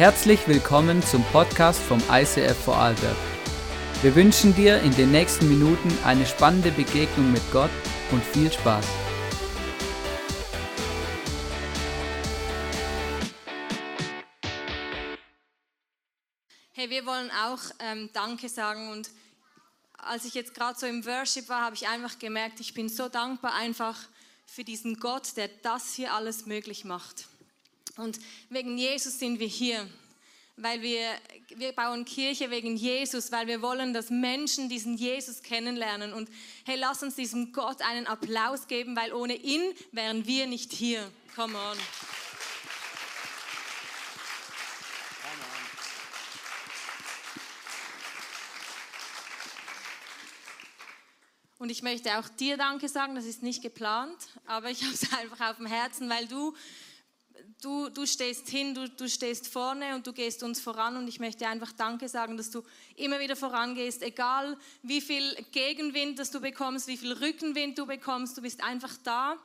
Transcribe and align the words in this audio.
Herzlich 0.00 0.48
willkommen 0.48 1.02
zum 1.02 1.22
Podcast 1.24 1.78
vom 1.78 2.02
ICF 2.10 2.56
Vorarlberg. 2.64 3.18
Wir 4.00 4.14
wünschen 4.14 4.54
dir 4.54 4.80
in 4.80 4.96
den 4.96 5.10
nächsten 5.10 5.46
Minuten 5.46 5.92
eine 6.02 6.24
spannende 6.24 6.70
Begegnung 6.70 7.30
mit 7.30 7.42
Gott 7.52 7.68
und 8.10 8.24
viel 8.24 8.50
Spaß. 8.50 8.86
Hey, 16.72 16.88
wir 16.88 17.04
wollen 17.04 17.30
auch 17.32 17.60
ähm, 17.80 18.08
Danke 18.14 18.48
sagen 18.48 18.92
und 18.92 19.10
als 19.98 20.24
ich 20.24 20.32
jetzt 20.32 20.54
gerade 20.54 20.78
so 20.78 20.86
im 20.86 21.04
Worship 21.04 21.46
war, 21.50 21.60
habe 21.60 21.74
ich 21.74 21.86
einfach 21.86 22.18
gemerkt, 22.18 22.58
ich 22.60 22.72
bin 22.72 22.88
so 22.88 23.10
dankbar 23.10 23.52
einfach 23.52 23.98
für 24.46 24.64
diesen 24.64 24.98
Gott, 24.98 25.36
der 25.36 25.48
das 25.62 25.92
hier 25.92 26.14
alles 26.14 26.46
möglich 26.46 26.86
macht. 26.86 27.26
Und 27.96 28.18
wegen 28.48 28.78
Jesus 28.78 29.18
sind 29.18 29.40
wir 29.40 29.46
hier, 29.46 29.88
weil 30.56 30.82
wir, 30.82 31.06
wir 31.56 31.72
bauen 31.72 32.04
Kirche 32.04 32.50
wegen 32.50 32.76
Jesus, 32.76 33.32
weil 33.32 33.46
wir 33.46 33.62
wollen, 33.62 33.92
dass 33.92 34.10
Menschen 34.10 34.68
diesen 34.68 34.96
Jesus 34.96 35.42
kennenlernen. 35.42 36.12
Und 36.12 36.28
hey, 36.64 36.76
lass 36.76 37.02
uns 37.02 37.16
diesem 37.16 37.52
Gott 37.52 37.82
einen 37.82 38.06
Applaus 38.06 38.66
geben, 38.66 38.96
weil 38.96 39.12
ohne 39.12 39.34
ihn 39.34 39.62
wären 39.92 40.26
wir 40.26 40.46
nicht 40.46 40.72
hier. 40.72 41.10
Come 41.34 41.56
on. 41.56 41.78
Und 51.60 51.68
ich 51.68 51.82
möchte 51.82 52.18
auch 52.18 52.26
dir 52.26 52.56
Danke 52.56 52.88
sagen, 52.88 53.14
das 53.14 53.26
ist 53.26 53.42
nicht 53.42 53.62
geplant, 53.62 54.16
aber 54.46 54.70
ich 54.70 54.82
habe 54.82 54.94
es 54.94 55.12
einfach 55.18 55.50
auf 55.50 55.58
dem 55.58 55.66
Herzen, 55.66 56.08
weil 56.08 56.26
du, 56.26 56.54
du, 57.60 57.88
du 57.88 58.06
stehst 58.06 58.48
hin, 58.48 58.74
du, 58.74 58.88
du 58.88 59.08
stehst 59.08 59.48
vorne 59.48 59.94
und 59.94 60.06
du 60.06 60.12
gehst 60.12 60.42
uns 60.42 60.60
voran 60.60 60.96
und 60.96 61.08
ich 61.08 61.20
möchte 61.20 61.46
einfach 61.46 61.72
Danke 61.72 62.08
sagen, 62.08 62.36
dass 62.36 62.50
du 62.50 62.62
immer 62.96 63.20
wieder 63.20 63.36
vorangehst, 63.36 64.02
egal 64.02 64.56
wie 64.82 65.00
viel 65.00 65.34
Gegenwind 65.52 66.18
das 66.18 66.30
du 66.30 66.40
bekommst, 66.40 66.88
wie 66.88 66.96
viel 66.96 67.12
Rückenwind 67.12 67.78
du 67.78 67.86
bekommst, 67.86 68.36
du 68.36 68.42
bist 68.42 68.62
einfach 68.62 68.96
da 69.04 69.36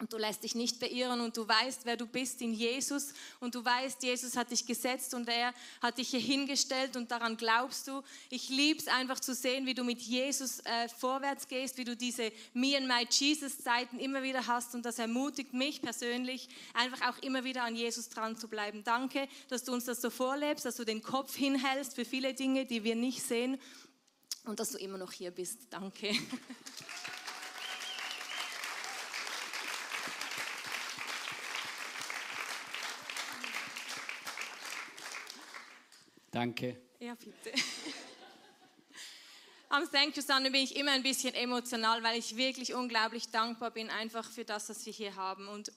und 0.00 0.12
du 0.12 0.16
lässt 0.16 0.44
dich 0.44 0.54
nicht 0.54 0.78
beirren 0.78 1.20
und 1.20 1.36
du 1.36 1.46
weißt, 1.46 1.80
wer 1.84 1.96
du 1.96 2.06
bist 2.06 2.40
in 2.40 2.52
Jesus 2.52 3.12
und 3.40 3.54
du 3.54 3.64
weißt, 3.64 4.02
Jesus 4.02 4.36
hat 4.36 4.50
dich 4.50 4.64
gesetzt 4.64 5.12
und 5.12 5.28
er 5.28 5.52
hat 5.82 5.98
dich 5.98 6.10
hier 6.10 6.20
hingestellt 6.20 6.96
und 6.96 7.10
daran 7.10 7.36
glaubst 7.36 7.88
du. 7.88 8.02
Ich 8.30 8.48
liebe 8.48 8.78
es 8.78 8.86
einfach 8.86 9.18
zu 9.18 9.34
sehen, 9.34 9.66
wie 9.66 9.74
du 9.74 9.82
mit 9.82 10.00
Jesus 10.00 10.60
äh, 10.60 10.88
vorwärts 10.88 11.48
gehst, 11.48 11.78
wie 11.78 11.84
du 11.84 11.96
diese 11.96 12.30
Me 12.54 12.76
and 12.76 12.86
My 12.86 13.06
Jesus 13.10 13.58
Zeiten 13.58 13.98
immer 13.98 14.22
wieder 14.22 14.46
hast 14.46 14.74
und 14.74 14.84
das 14.84 15.00
ermutigt 15.00 15.52
mich 15.52 15.82
persönlich, 15.82 16.48
einfach 16.74 17.10
auch 17.10 17.18
immer 17.22 17.42
wieder 17.42 17.64
an 17.64 17.74
Jesus 17.74 18.08
dran 18.08 18.36
zu 18.36 18.46
bleiben. 18.46 18.84
Danke, 18.84 19.28
dass 19.48 19.64
du 19.64 19.72
uns 19.72 19.84
das 19.84 20.00
so 20.00 20.10
vorlebst, 20.10 20.64
dass 20.64 20.76
du 20.76 20.84
den 20.84 21.02
Kopf 21.02 21.34
hinhältst 21.34 21.96
für 21.96 22.04
viele 22.04 22.34
Dinge, 22.34 22.66
die 22.66 22.84
wir 22.84 22.94
nicht 22.94 23.22
sehen 23.22 23.60
und 24.44 24.60
dass 24.60 24.70
du 24.70 24.78
immer 24.78 24.98
noch 24.98 25.10
hier 25.10 25.32
bist. 25.32 25.66
Danke. 25.70 26.12
Danke. 36.38 36.76
Ja, 37.00 37.16
bitte. 37.16 37.50
Am 39.70 39.90
Thank 39.90 40.16
You 40.16 40.22
Sunday 40.22 40.50
bin 40.50 40.62
ich 40.62 40.76
immer 40.76 40.92
ein 40.92 41.02
bisschen 41.02 41.34
emotional, 41.34 42.00
weil 42.04 42.16
ich 42.16 42.36
wirklich 42.36 42.74
unglaublich 42.74 43.28
dankbar 43.30 43.72
bin 43.72 43.90
einfach 43.90 44.30
für 44.30 44.44
das, 44.44 44.68
was 44.68 44.86
wir 44.86 44.92
hier 44.92 45.16
haben. 45.16 45.48
Und 45.48 45.72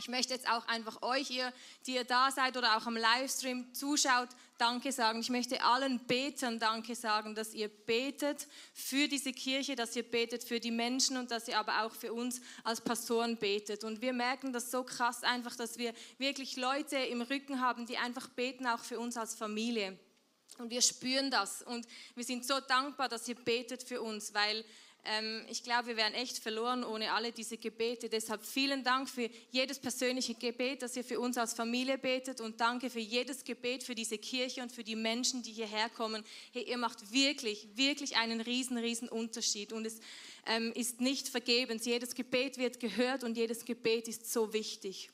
ich 0.00 0.08
möchte 0.08 0.32
jetzt 0.32 0.48
auch 0.48 0.66
einfach 0.66 1.02
euch, 1.02 1.30
ihr, 1.30 1.52
die 1.86 1.94
ihr 1.94 2.04
da 2.04 2.30
seid 2.30 2.56
oder 2.56 2.76
auch 2.76 2.86
am 2.86 2.96
Livestream 2.96 3.72
zuschaut, 3.74 4.28
Danke 4.56 4.92
sagen. 4.92 5.20
Ich 5.20 5.30
möchte 5.30 5.62
allen 5.62 6.00
Betern 6.06 6.58
Danke 6.58 6.94
sagen, 6.94 7.34
dass 7.34 7.54
ihr 7.54 7.68
betet 7.68 8.46
für 8.74 9.08
diese 9.08 9.32
Kirche, 9.32 9.76
dass 9.76 9.94
ihr 9.96 10.02
betet 10.02 10.42
für 10.42 10.58
die 10.58 10.70
Menschen 10.70 11.16
und 11.16 11.30
dass 11.30 11.48
ihr 11.48 11.58
aber 11.58 11.84
auch 11.84 11.94
für 11.94 12.12
uns 12.12 12.40
als 12.64 12.80
Pastoren 12.80 13.36
betet. 13.36 13.84
Und 13.84 14.00
wir 14.00 14.12
merken 14.12 14.52
das 14.52 14.70
so 14.70 14.82
krass 14.82 15.22
einfach, 15.22 15.54
dass 15.54 15.78
wir 15.78 15.92
wirklich 16.18 16.56
Leute 16.56 16.96
im 16.96 17.20
Rücken 17.20 17.60
haben, 17.60 17.86
die 17.86 17.98
einfach 17.98 18.28
beten, 18.28 18.66
auch 18.66 18.80
für 18.82 18.98
uns 18.98 19.16
als 19.16 19.34
Familie. 19.34 19.98
Und 20.58 20.70
wir 20.70 20.82
spüren 20.82 21.30
das 21.30 21.62
und 21.62 21.86
wir 22.14 22.24
sind 22.24 22.46
so 22.46 22.60
dankbar, 22.60 23.08
dass 23.08 23.28
ihr 23.28 23.36
betet 23.36 23.82
für 23.82 24.02
uns, 24.02 24.34
weil 24.34 24.64
ich 25.48 25.62
glaube, 25.62 25.88
wir 25.88 25.96
wären 25.96 26.14
echt 26.14 26.38
verloren 26.38 26.84
ohne 26.84 27.12
alle 27.12 27.32
diese 27.32 27.56
Gebete. 27.56 28.08
Deshalb 28.08 28.44
vielen 28.44 28.84
Dank 28.84 29.08
für 29.08 29.28
jedes 29.50 29.78
persönliche 29.78 30.34
Gebet, 30.34 30.82
das 30.82 30.96
ihr 30.96 31.04
für 31.04 31.18
uns 31.18 31.38
als 31.38 31.54
Familie 31.54 31.96
betet 31.96 32.40
und 32.40 32.60
danke 32.60 32.90
für 32.90 33.00
jedes 33.00 33.42
Gebet 33.44 33.82
für 33.82 33.94
diese 33.94 34.18
Kirche 34.18 34.62
und 34.62 34.72
für 34.72 34.84
die 34.84 34.96
Menschen, 34.96 35.42
die 35.42 35.52
hierher 35.52 35.88
kommen. 35.88 36.22
Hey, 36.52 36.64
ihr 36.64 36.76
macht 36.76 37.12
wirklich, 37.12 37.66
wirklich 37.74 38.16
einen 38.16 38.40
riesen, 38.40 38.76
riesen 38.76 39.08
Unterschied 39.08 39.72
und 39.72 39.86
es 39.86 40.00
ähm, 40.46 40.72
ist 40.74 41.00
nicht 41.00 41.28
vergebens. 41.28 41.86
Jedes 41.86 42.14
Gebet 42.14 42.58
wird 42.58 42.78
gehört 42.78 43.24
und 43.24 43.36
jedes 43.36 43.64
Gebet 43.64 44.06
ist 44.06 44.30
so 44.30 44.52
wichtig. 44.52 45.10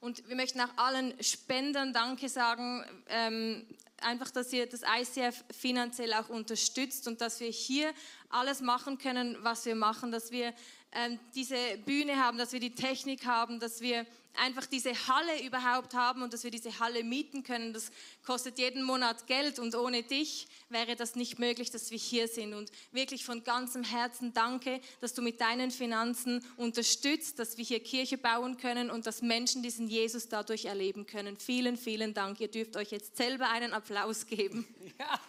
Und 0.00 0.28
wir 0.28 0.36
möchten 0.36 0.60
auch 0.60 0.76
allen 0.76 1.12
Spendern 1.22 1.92
Danke 1.92 2.28
sagen. 2.28 2.84
Ähm, 3.08 3.66
einfach, 4.00 4.30
dass 4.30 4.52
ihr 4.52 4.68
das 4.68 4.82
ICF 4.82 5.44
finanziell 5.50 6.12
auch 6.14 6.28
unterstützt 6.28 7.08
und 7.08 7.20
dass 7.20 7.40
wir 7.40 7.48
hier 7.48 7.92
alles 8.28 8.60
machen 8.60 8.98
können, 8.98 9.36
was 9.40 9.66
wir 9.66 9.74
machen, 9.74 10.12
dass 10.12 10.30
wir 10.30 10.54
ähm, 10.92 11.18
diese 11.34 11.56
Bühne 11.84 12.16
haben, 12.16 12.38
dass 12.38 12.52
wir 12.52 12.60
die 12.60 12.74
Technik 12.74 13.26
haben, 13.26 13.58
dass 13.58 13.80
wir 13.80 14.06
einfach 14.38 14.66
diese 14.66 14.92
Halle 15.08 15.44
überhaupt 15.44 15.94
haben 15.94 16.22
und 16.22 16.32
dass 16.32 16.44
wir 16.44 16.50
diese 16.50 16.78
Halle 16.78 17.04
mieten 17.04 17.42
können. 17.42 17.72
Das 17.72 17.90
kostet 18.24 18.58
jeden 18.58 18.82
Monat 18.82 19.26
Geld 19.26 19.58
und 19.58 19.74
ohne 19.74 20.02
dich 20.02 20.48
wäre 20.68 20.96
das 20.96 21.14
nicht 21.14 21.38
möglich, 21.38 21.70
dass 21.70 21.90
wir 21.90 21.98
hier 21.98 22.28
sind. 22.28 22.54
Und 22.54 22.70
wirklich 22.92 23.24
von 23.24 23.44
ganzem 23.44 23.84
Herzen 23.84 24.32
danke, 24.32 24.80
dass 25.00 25.14
du 25.14 25.22
mit 25.22 25.40
deinen 25.40 25.70
Finanzen 25.70 26.44
unterstützt, 26.56 27.38
dass 27.38 27.56
wir 27.58 27.64
hier 27.64 27.80
Kirche 27.80 28.18
bauen 28.18 28.56
können 28.56 28.90
und 28.90 29.06
dass 29.06 29.22
Menschen 29.22 29.62
diesen 29.62 29.88
Jesus 29.88 30.28
dadurch 30.28 30.66
erleben 30.66 31.06
können. 31.06 31.36
Vielen, 31.36 31.76
vielen 31.76 32.14
Dank. 32.14 32.40
Ihr 32.40 32.48
dürft 32.48 32.76
euch 32.76 32.90
jetzt 32.90 33.16
selber 33.16 33.48
einen 33.50 33.72
Applaus 33.72 34.26
geben. 34.26 34.66
Ja. 34.98 35.20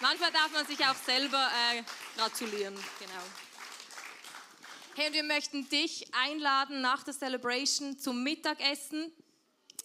Manchmal 0.00 0.30
darf 0.32 0.52
man 0.52 0.66
sich 0.66 0.78
auch 0.84 0.96
selber 0.96 1.48
äh, 1.72 1.82
gratulieren. 2.18 2.74
Genau. 2.98 3.43
Hey, 4.96 5.12
wir 5.12 5.24
möchten 5.24 5.68
dich 5.70 6.06
einladen 6.14 6.80
nach 6.80 7.02
der 7.02 7.14
Celebration 7.14 7.98
zum 7.98 8.22
Mittagessen. 8.22 9.10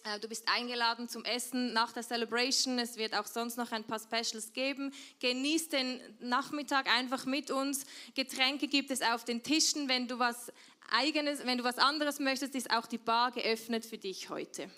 Äh, 0.04 0.20
du 0.20 0.28
bist 0.28 0.44
eingeladen 0.46 1.08
zum 1.08 1.24
Essen 1.24 1.72
nach 1.72 1.90
der 1.90 2.04
Celebration. 2.04 2.78
Es 2.78 2.96
wird 2.96 3.16
auch 3.16 3.26
sonst 3.26 3.56
noch 3.56 3.72
ein 3.72 3.82
paar 3.82 3.98
Specials 3.98 4.52
geben. 4.52 4.92
Genieß 5.18 5.70
den 5.70 6.00
Nachmittag 6.20 6.86
einfach 6.86 7.26
mit 7.26 7.50
uns. 7.50 7.86
Getränke 8.14 8.68
gibt 8.68 8.92
es 8.92 9.02
auf 9.02 9.24
den 9.24 9.42
Tischen. 9.42 9.88
Wenn 9.88 10.06
du 10.06 10.20
was 10.20 10.52
eigenes, 10.92 11.44
wenn 11.44 11.58
du 11.58 11.64
was 11.64 11.78
anderes 11.78 12.20
möchtest, 12.20 12.54
ist 12.54 12.70
auch 12.70 12.86
die 12.86 12.98
Bar 12.98 13.32
geöffnet 13.32 13.84
für 13.84 13.98
dich 13.98 14.30
heute. 14.30 14.70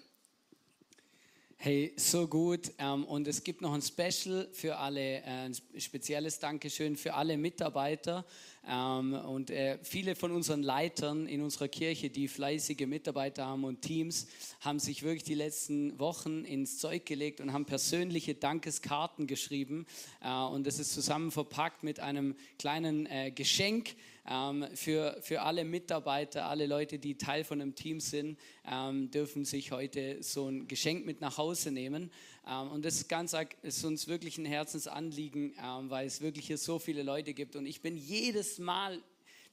Hey, 1.59 1.93
so 1.97 2.27
gut. 2.27 2.73
Ähm, 2.79 3.05
und 3.05 3.29
es 3.29 3.45
gibt 3.45 3.61
noch 3.61 3.75
ein 3.75 3.83
Special 3.83 4.49
für 4.53 4.79
alle, 4.79 5.19
äh, 5.19 5.25
ein 5.25 5.55
spezielles 5.77 6.39
Dankeschön 6.39 6.97
für 6.97 7.13
alle 7.13 7.37
Mitarbeiter 7.37 8.25
und 8.65 9.51
äh, 9.51 9.79
viele 9.83 10.15
von 10.15 10.31
unseren 10.31 10.63
Leitern 10.63 11.27
in 11.27 11.43
unserer 11.43 11.67
Kirche, 11.67 12.11
die 12.11 12.29
fleißige 12.29 12.87
Mitarbeiter 12.87 13.47
haben 13.47 13.65
und 13.65 13.83
Teams, 13.83 14.29
haben 14.61 14.79
sich 14.79 15.03
wirklich 15.03 15.25
die 15.25 15.35
letzten 15.35 15.99
Wochen 15.99 16.45
ins 16.45 16.79
Zeug 16.79 17.05
gelegt 17.05 17.41
und 17.41 17.53
haben 17.53 17.65
persönliche 17.65 18.37
Dankeskarten 18.37 19.27
geschrieben. 19.27 19.87
Äh, 20.23 20.33
und 20.33 20.67
das 20.67 20.79
ist 20.79 20.93
zusammen 20.93 21.33
verpackt 21.33 21.83
mit 21.83 21.99
einem 21.99 22.37
kleinen 22.59 23.09
Geschenk 23.35 23.97
ähm, 24.29 24.67
für, 24.75 25.17
für 25.21 25.43
alle 25.43 25.65
Mitarbeiter, 25.65 26.47
alle 26.47 26.67
Leute, 26.67 26.99
die 26.99 27.17
Teil 27.17 27.45
von 27.45 27.61
einem 27.61 27.75
Team 27.75 27.99
sind, 28.01 28.39
ähm, 28.71 29.11
dürfen 29.11 29.45
sich 29.45 29.73
heute 29.73 30.23
so 30.23 30.49
ein 30.49 30.69
Geschenk 30.69 31.05
mit 31.05 31.21
nach 31.21 31.39
Hause 31.39 31.73
nehmen. 31.73 32.11
Ähm, 32.47 32.71
und 32.71 32.85
das 32.85 32.97
ist, 32.97 33.09
ganz, 33.09 33.35
ist 33.63 33.85
uns 33.85 34.09
wirklich 34.09 34.39
ein 34.39 34.45
Herzensanliegen, 34.45 35.55
ähm, 35.63 35.91
weil 35.91 36.07
es 36.07 36.21
wirklich 36.21 36.47
hier 36.47 36.59
so 36.59 36.79
viele 36.79 37.03
Leute 37.03 37.35
gibt. 37.35 37.57
Und 37.57 37.67
ich 37.67 37.81
bin 37.81 37.97
jedes 37.97 38.59
Mal 38.59 39.03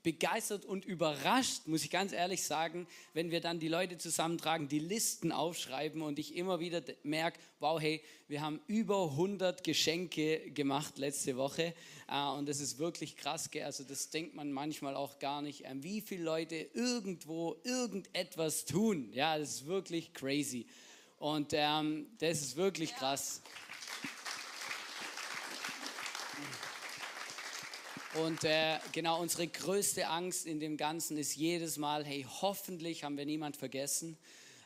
begeistert 0.01 0.65
und 0.65 0.86
überrascht, 0.86 1.68
muss 1.68 1.83
ich 1.83 1.89
ganz 1.89 2.13
ehrlich 2.13 2.44
sagen, 2.44 2.88
wenn 3.13 3.31
wir 3.31 3.41
dann 3.41 3.59
die 3.59 3.68
Leute 3.68 3.97
zusammentragen, 3.97 4.69
die 4.69 4.80
Listen 4.80 5.31
aufschreiben 5.31 6.01
und 6.01 6.19
ich 6.19 6.36
immer 6.36 6.59
wieder 6.59 6.81
merke, 7.03 7.39
wow, 7.59 7.80
hey, 7.81 8.01
wir 8.27 8.41
haben 8.41 8.62
über 8.68 9.12
100 9.12 9.63
Geschenke 9.63 10.51
gemacht 10.51 10.97
letzte 10.97 11.35
Woche 11.35 11.74
äh, 12.07 12.27
und 12.30 12.47
das 12.47 12.62
ist 12.62 12.80
wirklich 12.80 13.18
krass, 13.18 13.50
also 13.62 13.83
das 13.83 14.09
denkt 14.09 14.35
man 14.35 14.53
manchmal 14.53 14.95
auch 14.95 15.19
gar 15.19 15.42
nicht, 15.42 15.65
äh, 15.65 15.75
wie 15.81 16.00
viele 16.00 16.24
Leute 16.24 16.56
irgendwo 16.74 17.57
irgendetwas 17.63 18.63
tun. 18.65 19.12
Ja, 19.12 19.38
das 19.38 19.56
ist 19.56 19.65
wirklich 19.65 20.13
crazy 20.13 20.65
und 21.19 21.51
ähm, 21.54 22.07
das 22.18 22.42
ist 22.42 22.56
wirklich 22.56 22.95
krass. 22.95 23.42
Und 28.16 28.44
äh, 28.44 28.80
genau 28.92 29.21
unsere 29.21 29.48
größte 29.48 30.07
Angst 30.07 30.48
in 30.48 30.60
dem 30.60 30.77
Ganzen 30.77 31.16
ist 31.18 31.36
jedes 31.36 31.77
Mal, 31.77 32.04
hey, 32.04 32.25
hoffentlich 32.42 33.04
haben 33.04 33.18
wir 33.18 33.25
niemand 33.25 33.56
vergessen. 33.56 34.18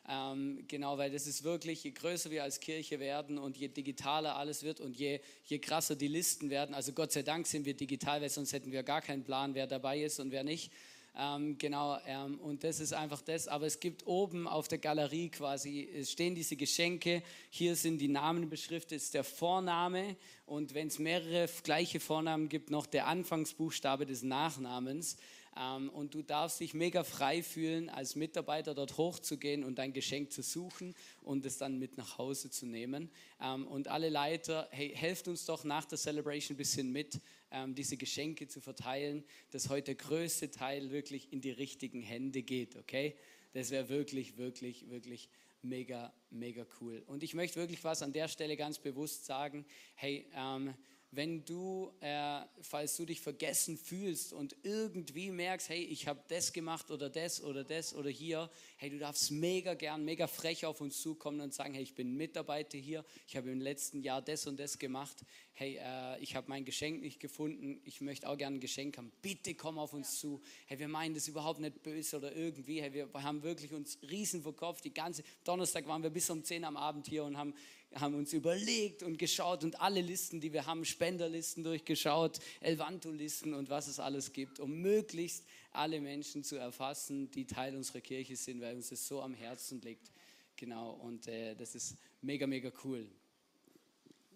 Ähm, 0.08 0.64
genau, 0.68 0.98
weil 0.98 1.12
das 1.12 1.28
ist 1.28 1.44
wirklich, 1.44 1.84
je 1.84 1.92
größer 1.92 2.30
wir 2.30 2.44
als 2.44 2.60
Kirche 2.60 3.00
werden 3.00 3.38
und 3.38 3.58
je 3.58 3.68
digitaler 3.68 4.36
alles 4.36 4.64
wird 4.64 4.80
und 4.80 4.98
je, 4.98 5.20
je 5.46 5.60
krasser 5.60 5.96
die 5.96 6.08
Listen 6.08 6.50
werden, 6.50 6.76
also 6.76 6.92
Gott 6.94 7.12
sei 7.12 7.22
Dank 7.22 7.48
sind 7.48 7.66
wir 7.66 7.74
digital, 7.74 8.22
weil 8.22 8.30
sonst 8.30 8.54
hätten 8.54 8.72
wir 8.72 8.84
gar 8.84 9.02
keinen 9.02 9.24
Plan, 9.24 9.56
wer 9.56 9.68
dabei 9.68 10.02
ist 10.02 10.20
und 10.20 10.32
wer 10.32 10.44
nicht. 10.44 10.72
Ähm, 11.16 11.58
genau, 11.60 12.00
ähm, 12.08 12.40
und 12.40 12.64
das 12.64 12.80
ist 12.80 12.94
einfach 12.94 13.22
das. 13.22 13.48
Aber 13.48 13.68
es 13.68 13.80
gibt 13.80 14.08
oben 14.08 14.48
auf 14.48 14.68
der 14.68 14.80
Galerie 14.80 15.30
quasi, 15.30 15.88
es 15.94 16.12
stehen 16.12 16.34
diese 16.34 16.56
Geschenke. 16.56 17.22
Hier 17.50 17.76
sind 17.76 18.00
die 18.00 18.08
Namen 18.08 18.50
beschriftet, 18.50 18.94
ist 18.94 19.14
der 19.14 19.24
Vorname. 19.24 20.16
Und 20.46 20.74
wenn 20.74 20.88
es 20.88 20.98
mehrere 20.98 21.48
gleiche 21.64 22.00
Vornamen 22.00 22.50
gibt, 22.50 22.72
noch 22.72 22.88
der 22.88 23.08
Anfangsbuchstabe 23.08 24.06
des 24.06 24.24
Nachnamens. 24.24 25.18
Ähm, 25.56 25.90
und 25.90 26.16
du 26.16 26.24
darfst 26.24 26.60
dich 26.60 26.74
mega 26.74 27.04
frei 27.04 27.44
fühlen, 27.44 27.90
als 27.90 28.16
Mitarbeiter 28.16 28.74
dort 28.74 28.98
hochzugehen 28.98 29.64
und 29.64 29.78
dein 29.78 29.94
Geschenk 29.94 30.32
zu 30.32 30.42
suchen 30.42 30.96
und 31.22 31.46
es 31.46 31.58
dann 31.58 31.78
mit 31.78 31.98
nach 31.98 32.18
Hause 32.18 32.50
zu 32.50 32.66
nehmen. 32.66 33.12
Ähm, 33.42 33.68
und 33.68 33.88
alle 33.88 34.10
Leiter, 34.10 34.68
hey, 34.72 34.92
helft 34.96 35.28
uns 35.28 35.46
doch 35.46 35.64
nach 35.64 35.86
der 35.86 35.98
Celebration 35.98 36.56
ein 36.56 36.58
bisschen 36.58 36.92
mit, 36.92 37.22
ähm, 37.54 37.76
diese 37.76 37.96
Geschenke 37.96 38.48
zu 38.48 38.60
verteilen, 38.60 39.24
dass 39.52 39.70
heute 39.70 39.96
der 39.96 39.96
größte 39.96 40.52
Teil 40.52 40.92
wirklich 40.92 41.32
in 41.32 41.40
die 41.40 41.52
richtigen 41.52 42.02
Hände 42.02 42.42
geht, 42.42 42.76
okay? 42.76 43.16
Das 43.54 43.72
wäre 43.72 43.88
wirklich, 43.88 44.38
wirklich, 44.38 44.90
wirklich 44.90 45.30
mega, 45.62 46.14
mega 46.30 46.66
cool. 46.82 47.04
Und 47.08 47.24
ich 47.24 47.34
möchte 47.34 47.60
wirklich 47.60 47.84
was 47.84 48.02
an 48.02 48.12
der 48.12 48.28
Stelle 48.28 48.58
ganz 48.58 48.80
bewusst 48.80 49.26
sagen. 49.26 49.66
Hey, 49.96 50.26
ähm, 50.36 50.74
wenn 51.16 51.46
du, 51.46 51.92
äh, 52.00 52.42
falls 52.62 52.98
du 52.98 53.06
dich 53.06 53.22
vergessen 53.22 53.78
fühlst 53.78 54.34
und 54.34 54.56
irgendwie 54.64 55.30
merkst, 55.30 55.70
hey, 55.70 55.84
ich 55.84 56.08
habe 56.08 56.20
das 56.28 56.52
gemacht 56.52 56.90
oder 56.90 57.10
das 57.10 57.42
oder 57.44 57.64
das 57.64 57.94
oder 57.94 58.10
hier, 58.10 58.50
hey, 58.78 58.90
du 58.90 58.98
darfst 58.98 59.32
mega 59.32 59.76
gern, 59.76 60.04
mega 60.04 60.28
frech 60.28 60.66
auf 60.66 60.82
uns 60.82 61.00
zukommen 61.02 61.42
und 61.42 61.54
sagen, 61.54 61.74
hey, 61.74 61.84
ich 61.84 61.94
bin 61.94 62.16
Mitarbeiter 62.16 62.78
hier, 62.78 63.06
ich 63.28 63.38
habe 63.38 63.52
im 63.52 63.62
letzten 63.62 64.02
Jahr 64.02 64.22
das 64.22 64.48
und 64.48 64.60
das 64.60 64.80
gemacht, 64.80 65.24
hey, 65.54 65.78
äh, 65.80 66.20
ich 66.20 66.36
habe 66.36 66.50
mein 66.50 66.66
Geschenk 66.66 67.02
nicht 67.02 67.20
gefunden, 67.20 67.80
ich 67.86 68.02
möchte 68.02 68.28
auch 68.28 68.38
gerne 68.38 68.58
ein 68.58 68.62
Geschenk 68.62 68.98
haben, 68.98 69.12
bitte 69.22 69.54
komm 69.54 69.78
auf 69.78 69.94
uns 69.94 70.20
zu. 70.20 70.42
Hey, 70.66 70.80
wir 70.80 70.88
meinen 70.88 71.14
das 71.14 71.28
überhaupt 71.28 71.60
nicht 71.60 71.84
böse 71.84 72.18
oder 72.18 72.36
irgendwie, 72.36 72.82
hey, 72.82 72.94
wir 72.94 73.08
haben 73.14 73.44
wirklich 73.44 73.72
uns 73.74 74.00
riesen 74.10 74.42
verkauft, 74.42 74.84
die 74.84 74.94
ganze, 74.94 75.24
Donnerstag 75.44 75.88
waren 75.88 76.02
wir 76.02 76.10
bis 76.10 76.30
um 76.30 76.44
10 76.44 76.64
am 76.64 76.76
Abend 76.76 77.08
hier 77.08 77.24
und 77.24 77.38
haben 77.38 77.54
haben 77.96 78.16
uns 78.16 78.34
überlegt 78.34 79.04
und 79.04 79.18
geschaut 79.18 79.64
und 79.64 79.80
alle 79.80 80.02
Listen, 80.02 80.42
die 80.42 80.54
wir 80.54 80.66
haben, 80.66 80.86
Spenderlisten 81.04 81.66
durchgeschaut, 81.66 82.40
Elvanto-Listen 82.62 83.54
und 83.54 83.70
was 83.70 83.88
es 83.88 84.00
alles 84.00 84.32
gibt, 84.32 84.62
um 84.62 84.72
möglichst 84.82 85.44
alle 85.74 86.00
Menschen 86.00 86.46
zu 86.46 86.56
erfassen, 86.56 87.30
die 87.32 87.46
Teil 87.46 87.76
unserer 87.76 88.00
Kirche 88.00 88.38
sind, 88.38 88.62
weil 88.62 88.78
uns 88.78 88.88
das 88.88 89.06
so 89.06 89.22
am 89.22 89.34
Herzen 89.34 89.82
liegt. 89.82 90.12
Genau, 90.56 90.92
und 90.92 91.28
äh, 91.28 91.56
das 91.56 91.76
ist 91.76 91.98
mega, 92.22 92.48
mega 92.48 92.72
cool. 92.86 93.06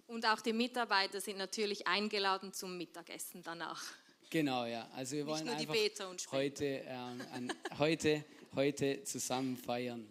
Und 0.08 0.26
auch 0.26 0.42
die 0.42 0.52
Mitarbeiter 0.52 1.22
sind 1.22 1.38
natürlich 1.38 1.88
eingeladen 1.88 2.52
zum 2.52 2.78
Mittagessen 2.78 3.42
danach. 3.44 3.82
Genau, 4.30 4.66
ja. 4.66 4.90
Also 4.94 5.16
wir 5.16 5.26
wollen 5.26 5.48
einfach 5.48 5.74
heute, 6.34 6.66
ähm, 6.86 7.22
an, 7.32 7.54
heute, 7.78 8.26
heute 8.56 9.06
zusammen 9.06 9.56
feiern. 9.56 10.06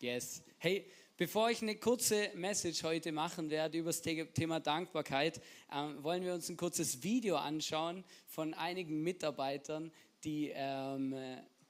Yes. 0.00 0.42
Hey, 0.58 0.84
Bevor 1.18 1.48
ich 1.48 1.62
eine 1.62 1.76
kurze 1.76 2.30
Message 2.34 2.82
heute 2.82 3.10
machen 3.10 3.48
werde 3.48 3.78
über 3.78 3.88
das 3.88 4.02
Thema 4.02 4.60
Dankbarkeit, 4.60 5.40
ähm, 5.72 6.04
wollen 6.04 6.22
wir 6.22 6.34
uns 6.34 6.50
ein 6.50 6.58
kurzes 6.58 7.02
Video 7.02 7.36
anschauen 7.36 8.04
von 8.26 8.52
einigen 8.52 9.02
Mitarbeitern, 9.02 9.90
die, 10.24 10.52
ähm, 10.54 11.14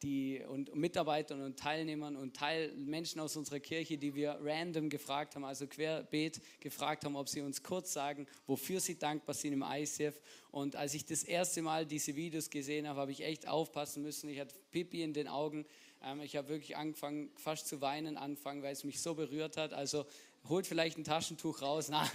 die 0.03 0.43
und 0.49 0.75
Mitarbeitern 0.75 1.43
und 1.43 1.59
Teilnehmern 1.59 2.17
und 2.17 2.37
Teil, 2.37 2.73
Menschen 2.77 3.21
aus 3.21 3.37
unserer 3.37 3.61
Kirche, 3.61 3.97
die 3.97 4.15
wir 4.15 4.39
random 4.43 4.89
gefragt 4.89 5.35
haben, 5.35 5.45
also 5.45 5.67
querbeet 5.67 6.41
gefragt 6.61 7.05
haben, 7.05 7.17
ob 7.17 7.29
sie 7.29 7.41
uns 7.41 7.63
kurz 7.63 7.93
sagen, 7.93 8.27
wofür 8.47 8.81
sie 8.81 8.99
dankbar 8.99 9.35
sind 9.35 9.55
im 9.55 9.65
ICF. 9.67 10.21
Und 10.51 10.77
als 10.77 10.95
ich 10.95 11.05
das 11.05 11.23
erste 11.23 11.63
Mal 11.63 11.87
diese 11.87 12.15
Videos 12.15 12.51
gesehen 12.51 12.87
habe, 12.87 13.01
habe 13.01 13.13
ich 13.13 13.23
echt 13.23 13.49
aufpassen 13.49 14.03
müssen. 14.03 14.29
Ich 14.29 14.41
hatte 14.41 14.55
Pipi 14.71 15.03
in 15.03 15.13
den 15.13 15.29
Augen 15.29 15.65
ähm, 16.03 16.21
ich 16.21 16.37
habe 16.37 16.49
wirklich 16.49 16.77
angefangen, 16.77 17.31
fast 17.37 17.69
zu 17.69 17.81
weinen 17.81 18.17
anfangen, 18.17 18.63
weil 18.63 18.73
es 18.73 18.85
mich 18.85 19.01
so 19.01 19.15
berührt 19.15 19.57
hat. 19.57 19.73
Also 19.73 20.07
holt 20.49 20.67
vielleicht 20.67 20.99
ein 20.99 21.05
Taschentuch 21.05 21.63
raus. 21.63 21.89
Na, 21.91 22.09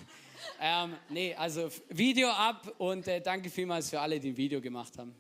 ähm, 0.60 0.96
nee, 1.10 1.34
also 1.36 1.70
Video 1.90 2.30
ab 2.30 2.74
und 2.78 3.08
äh, 3.08 3.22
danke 3.22 3.50
vielmals 3.50 3.90
für 3.90 4.00
alle, 4.00 4.20
die 4.20 4.30
ein 4.30 4.38
Video 4.38 4.62
gemacht 4.62 4.98
haben. 4.98 5.16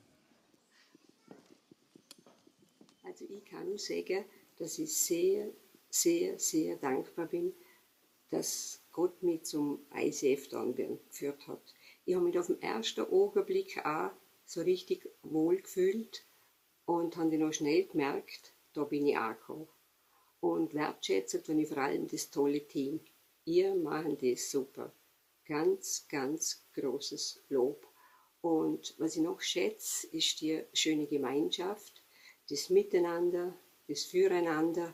Also 3.21 3.33
ich 3.33 3.45
kann 3.45 3.69
nur 3.69 3.77
sagen, 3.77 4.25
dass 4.57 4.79
ich 4.79 4.95
sehr, 4.97 5.49
sehr, 5.89 6.39
sehr 6.39 6.77
dankbar 6.77 7.27
bin, 7.27 7.53
dass 8.31 8.81
Gott 8.91 9.21
mich 9.21 9.43
zum 9.43 9.85
ICF 9.93 10.47
dann 10.49 10.75
geführt 10.75 11.47
hat. 11.47 11.61
Ich 12.05 12.15
habe 12.15 12.25
mich 12.25 12.39
auf 12.39 12.47
den 12.47 12.61
ersten 12.61 13.01
Augenblick 13.01 13.85
auch 13.85 14.11
so 14.45 14.61
richtig 14.61 15.07
wohl 15.23 15.57
gefühlt 15.57 16.23
und 16.85 17.15
habe 17.17 17.47
auch 17.47 17.53
schnell 17.53 17.85
gemerkt, 17.85 18.53
da 18.73 18.85
bin 18.85 19.05
ich 19.05 19.17
angekommen. 19.17 19.67
Und 20.39 20.73
wertschätzt 20.73 21.47
wenn 21.47 21.59
ich 21.59 21.67
vor 21.67 21.77
allem 21.77 22.07
das 22.07 22.31
tolle 22.31 22.67
Team. 22.67 22.99
Ihr 23.45 23.75
macht 23.75 24.23
das 24.23 24.49
super. 24.49 24.91
Ganz, 25.45 26.07
ganz 26.09 26.63
großes 26.73 27.41
Lob. 27.49 27.85
Und 28.41 28.95
was 28.97 29.15
ich 29.15 29.21
noch 29.21 29.41
schätze, 29.41 30.07
ist 30.07 30.41
die 30.41 30.63
schöne 30.73 31.05
Gemeinschaft, 31.05 32.00
das 32.51 32.69
Miteinander, 32.69 33.57
das 33.87 34.03
Füreinander. 34.03 34.93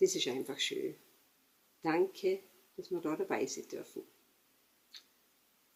Das 0.00 0.14
ist 0.14 0.26
einfach 0.28 0.58
schön. 0.58 0.96
Danke, 1.82 2.40
dass 2.76 2.90
wir 2.90 3.00
da 3.00 3.14
dabei 3.14 3.46
sein 3.46 3.68
dürfen. 3.68 4.02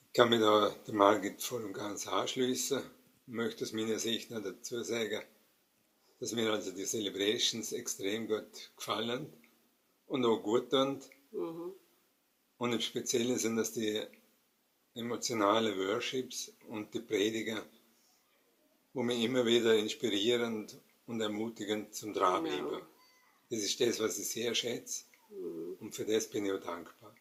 Ich 0.07 0.13
kann 0.15 0.31
mich 0.31 0.41
da 0.41 0.71
der 0.87 0.95
Margit 0.95 1.43
voll 1.43 1.65
und 1.65 1.75
ganz 1.75 2.07
anschließen. 2.07 2.83
Ich 3.27 3.33
möchte 3.33 3.65
aus 3.65 3.73
meiner 3.73 3.99
Sicht 3.99 4.31
noch 4.31 4.43
dazu 4.43 4.83
sagen, 4.83 5.23
dass 6.19 6.33
mir 6.33 6.51
also 6.51 6.73
die 6.73 6.85
Celebrations 6.85 7.73
extrem 7.73 8.29
gut 8.29 8.73
gefallen 8.77 9.33
und 10.07 10.25
auch 10.25 10.43
gut 10.43 10.71
tun. 10.71 11.01
Mhm. 11.33 11.73
Und 12.59 12.73
im 12.73 12.81
Speziellen 12.81 13.39
sind 13.39 13.57
das 13.57 13.73
die 13.73 14.03
emotionalen 14.95 15.77
Worships 15.79 16.53
und 16.69 16.95
die 16.95 17.01
Prediger, 17.01 17.65
wo 18.93 19.03
mich 19.03 19.23
immer 19.23 19.45
wieder 19.47 19.77
inspirierend 19.77 20.79
und 21.07 21.21
ermutigend 21.21 21.95
zum 21.95 22.13
Dranbleiben. 22.13 22.69
Genau. 22.69 22.87
Das 23.51 23.61
ist 23.61 23.81
das, 23.81 24.01
was 24.01 24.19
ich 24.19 24.29
sehr 24.29 24.55
schätze 24.55 25.05
mhm. 25.31 25.77
und 25.81 25.95
für 25.95 26.05
das 26.05 26.29
bin 26.29 26.47
ich 26.47 26.53
auch 26.53 26.61
dankbar. 26.61 27.15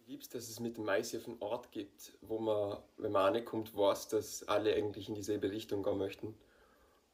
Ich 0.00 0.06
liebe 0.06 0.22
es, 0.22 0.28
dass 0.28 0.48
es 0.48 0.60
mit 0.60 0.76
dem 0.76 0.88
ICF 0.88 1.26
einen 1.26 1.40
Ort 1.40 1.70
gibt, 1.70 2.16
wo 2.22 2.38
man, 2.38 2.78
wenn 2.96 3.12
man 3.12 3.36
ankommt, 3.36 3.76
weiß, 3.76 4.08
dass 4.08 4.46
alle 4.48 4.74
eigentlich 4.74 5.08
in 5.08 5.14
dieselbe 5.14 5.50
Richtung 5.50 5.82
gehen 5.82 5.98
möchten 5.98 6.34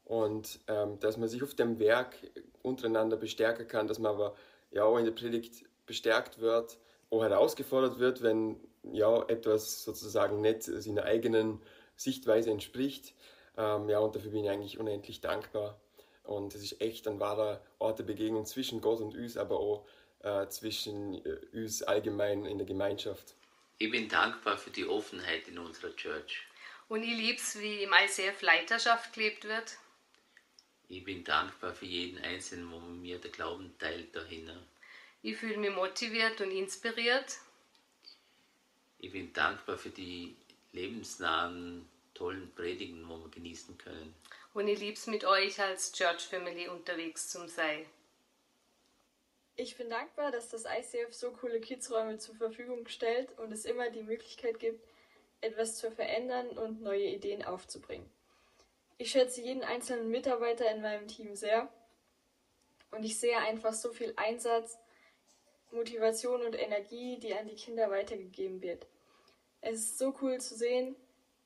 und 0.05 0.59
ähm, 0.67 0.99
dass 0.99 1.17
man 1.17 1.27
sich 1.27 1.43
auf 1.43 1.55
dem 1.55 1.79
Werk 1.79 2.15
untereinander 2.61 3.17
bestärken 3.17 3.67
kann, 3.67 3.87
dass 3.87 3.99
man 3.99 4.13
aber 4.13 4.35
ja 4.71 4.83
auch 4.83 4.97
in 4.97 5.05
der 5.05 5.11
Predigt 5.11 5.65
bestärkt 5.85 6.39
wird, 6.39 6.77
auch 7.09 7.23
herausgefordert 7.23 7.99
wird, 7.99 8.21
wenn 8.21 8.59
ja 8.83 9.23
etwas 9.27 9.83
sozusagen 9.83 10.41
nicht 10.41 10.63
seiner 10.63 11.03
eigenen 11.03 11.61
Sichtweise 11.95 12.51
entspricht. 12.51 13.13
Ähm, 13.57 13.89
ja, 13.89 13.99
und 13.99 14.15
dafür 14.15 14.31
bin 14.31 14.43
ich 14.43 14.49
eigentlich 14.49 14.79
unendlich 14.79 15.21
dankbar. 15.21 15.79
Und 16.23 16.55
es 16.55 16.63
ist 16.63 16.81
echt 16.81 17.07
ein 17.07 17.19
wahrer 17.19 17.61
Ort 17.79 17.99
der 17.99 18.03
Begegnung 18.03 18.45
zwischen 18.45 18.81
Gott 18.81 18.99
und 18.99 19.15
uns, 19.15 19.37
aber 19.37 19.59
auch 19.59 19.85
äh, 20.23 20.47
zwischen 20.47 21.23
äh, 21.25 21.39
uns 21.53 21.83
allgemein 21.83 22.45
in 22.45 22.57
der 22.57 22.67
Gemeinschaft. 22.67 23.35
Ich 23.77 23.91
bin 23.91 24.09
dankbar 24.09 24.57
für 24.57 24.71
die 24.71 24.87
Offenheit 24.87 25.47
in 25.47 25.59
unserer 25.59 25.95
Church. 25.95 26.45
Und 26.87 27.03
ich 27.03 27.15
liebe 27.15 27.37
es, 27.37 27.59
wie 27.59 27.83
im 27.83 27.91
ICF 27.93 28.41
Leiterschaft 28.41 29.13
gelebt 29.13 29.43
wird. 29.43 29.77
Ich 30.87 31.03
bin 31.03 31.23
dankbar 31.23 31.73
für 31.73 31.85
jeden 31.85 32.19
Einzelnen, 32.23 32.71
wo 32.71 32.79
mir 32.79 33.17
der 33.19 33.31
Glauben 33.31 33.75
teilt 33.79 34.15
dahin. 34.15 34.49
Ich 35.21 35.37
fühle 35.37 35.57
mich 35.57 35.71
motiviert 35.71 36.39
und 36.41 36.51
inspiriert. 36.51 37.39
Ich 38.99 39.11
bin 39.11 39.33
dankbar 39.33 39.77
für 39.77 39.89
die 39.89 40.35
lebensnahen, 40.71 41.87
tollen 42.15 42.51
Predigen, 42.55 43.07
wo 43.07 43.17
wir 43.19 43.29
genießen 43.29 43.77
können. 43.77 44.15
Und 44.55 44.67
ich 44.67 44.79
liebe 44.79 44.93
es 44.93 45.05
mit 45.05 45.25
euch 45.25 45.59
als 45.61 45.91
Church 45.91 46.21
Family 46.21 46.67
unterwegs 46.67 47.29
zu 47.29 47.47
sein. 47.47 47.85
Ich 49.57 49.77
bin 49.77 49.89
dankbar, 49.89 50.31
dass 50.31 50.49
das 50.49 50.65
ICF 50.65 51.13
so 51.13 51.31
coole 51.31 51.61
Kidsräume 51.61 52.17
zur 52.17 52.35
Verfügung 52.35 52.87
stellt 52.87 53.37
und 53.37 53.53
es 53.53 53.65
immer 53.65 53.89
die 53.89 54.03
Möglichkeit 54.03 54.59
gibt, 54.59 54.83
etwas 55.39 55.77
zu 55.77 55.91
verändern 55.91 56.49
und 56.57 56.81
neue 56.81 57.05
Ideen 57.05 57.43
aufzubringen. 57.43 58.09
Ich 58.97 59.11
schätze 59.11 59.41
jeden 59.41 59.63
einzelnen 59.63 60.09
Mitarbeiter 60.09 60.69
in 60.71 60.81
meinem 60.81 61.07
Team 61.07 61.35
sehr 61.35 61.69
und 62.91 63.03
ich 63.03 63.19
sehe 63.19 63.37
einfach 63.37 63.73
so 63.73 63.91
viel 63.91 64.13
Einsatz, 64.15 64.77
Motivation 65.71 66.41
und 66.41 66.55
Energie, 66.55 67.17
die 67.19 67.33
an 67.33 67.47
die 67.47 67.55
Kinder 67.55 67.89
weitergegeben 67.89 68.61
wird. 68.61 68.87
Es 69.61 69.75
ist 69.75 69.97
so 69.97 70.15
cool 70.21 70.39
zu 70.39 70.55
sehen, 70.55 70.95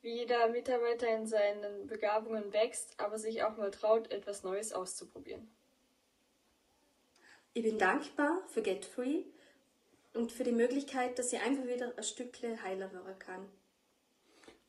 wie 0.02 0.20
jeder 0.20 0.48
Mitarbeiter 0.50 1.08
in 1.16 1.28
seinen 1.28 1.88
Begabungen 1.88 2.54
wächst, 2.54 3.00
aber 3.00 3.18
sich 3.18 3.44
auch 3.44 3.58
mal 3.58 3.72
traut, 3.72 4.12
etwas 4.12 4.44
Neues 4.44 4.74
auszuprobieren. 4.74 5.50
Ich 7.54 7.64
bin 7.64 7.78
dankbar 7.78 8.42
für 8.48 8.62
Get 8.62 8.86
Free 8.86 9.24
und 10.14 10.32
für 10.32 10.44
die 10.44 10.52
Möglichkeit, 10.52 11.20
dass 11.20 11.34
ich 11.34 11.42
einfach 11.42 11.66
wieder 11.68 11.94
ein 11.98 12.04
Stückchen 12.04 12.64
heiler 12.64 12.92
werden 12.94 13.20
kann. 13.20 13.46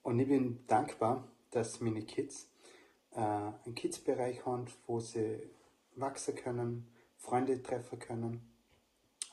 Und 0.02 0.18
ich 0.18 0.28
bin 0.28 0.66
dankbar, 0.66 1.28
dass 1.50 1.80
meine 1.80 2.02
Kids 2.02 2.48
äh, 3.12 3.20
einen 3.20 3.74
Kids-Bereich 3.74 4.46
haben, 4.46 4.66
wo 4.86 4.98
sie 4.98 5.50
wachsen 5.94 6.34
können, 6.34 6.90
Freunde 7.16 7.62
treffen 7.62 7.98
können. 7.98 8.40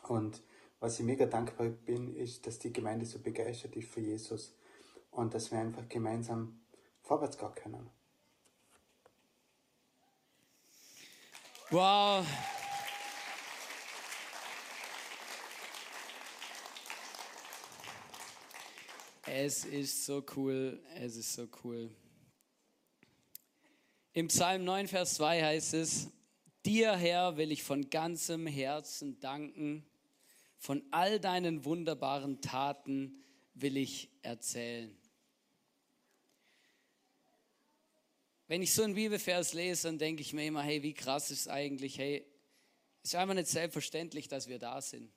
Und 0.08 0.42
was 0.80 1.00
ich 1.00 1.06
mega 1.06 1.26
dankbar 1.26 1.70
bin, 1.70 2.16
ist, 2.16 2.46
dass 2.46 2.60
die 2.60 2.74
Gemeinde 2.74 3.06
so 3.06 3.20
begeistert 3.20 3.76
ist 3.76 3.90
für 3.90 4.02
Jesus 4.02 4.57
und 5.12 5.34
dass 5.34 5.52
wir 5.52 5.60
einfach 5.60 5.88
gemeinsam 5.90 6.60
vorwärts 7.02 7.38
gehen 7.38 7.56
können. 7.56 7.90
Wow. 11.70 12.26
Es 19.26 19.66
ist 19.66 20.06
so 20.06 20.24
cool, 20.36 20.82
es 20.96 21.18
ist 21.18 21.34
so 21.34 21.48
cool. 21.64 21.94
Im 24.14 24.30
Psalm 24.30 24.64
9, 24.64 24.88
Vers 24.88 25.16
2 25.16 25.44
heißt 25.44 25.74
es, 25.74 26.08
dir 26.66 26.96
Herr 26.96 27.38
will 27.38 27.52
ich 27.52 27.64
von 27.64 27.90
ganzem 27.90 28.48
Herzen 28.48 29.20
danken, 29.20 29.86
von 30.58 30.82
all 30.92 31.20
deinen 31.20 31.66
wunderbaren 31.66 32.42
Taten 32.42 33.24
will 33.62 33.78
ich 33.78 34.10
erzählen. 34.22 34.96
Wenn 38.48 38.62
ich 38.62 38.74
so 38.74 38.84
einen 38.84 38.96
Bibelvers 38.96 39.54
lese, 39.54 39.88
dann 39.88 39.98
denke 39.98 40.22
ich 40.22 40.32
mir 40.32 40.46
immer, 40.46 40.64
hey, 40.64 40.82
wie 40.82 40.94
krass 40.94 41.32
ist 41.32 41.50
eigentlich, 41.50 41.98
hey, 41.98 42.26
es 43.04 43.10
ist 43.10 43.16
einfach 43.16 43.34
nicht 43.34 43.48
selbstverständlich, 43.48 44.28
dass 44.28 44.48
wir 44.48 44.60
da 44.60 44.82
sind. 44.82 45.12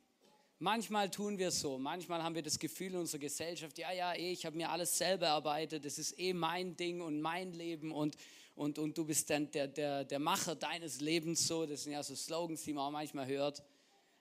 Manchmal 0.58 1.10
tun 1.10 1.38
wir 1.38 1.50
so, 1.50 1.78
manchmal 1.78 2.22
haben 2.22 2.34
wir 2.34 2.42
das 2.42 2.58
Gefühl 2.58 2.88
in 2.88 2.96
unserer 2.98 3.20
Gesellschaft, 3.20 3.78
ja, 3.78 3.92
ja, 3.92 4.12
eh, 4.14 4.32
ich 4.32 4.44
habe 4.44 4.56
mir 4.56 4.68
alles 4.68 4.98
selber 4.98 5.26
erarbeitet, 5.26 5.84
das 5.84 5.98
ist 5.98 6.18
eh 6.18 6.34
mein 6.34 6.76
Ding 6.76 7.00
und 7.00 7.20
mein 7.20 7.52
Leben 7.52 7.92
und, 7.92 8.16
und, 8.54 8.78
und 8.78 8.98
du 8.98 9.04
bist 9.04 9.30
dann 9.30 9.50
der, 9.52 9.68
der, 9.68 10.04
der 10.04 10.18
Macher 10.18 10.54
deines 10.54 11.00
Lebens 11.00 11.46
so. 11.46 11.64
Das 11.64 11.84
sind 11.84 11.92
ja 11.92 12.02
so 12.02 12.14
Slogans, 12.14 12.62
die 12.62 12.74
man 12.74 12.84
auch 12.84 12.90
manchmal 12.90 13.26
hört. 13.26 13.62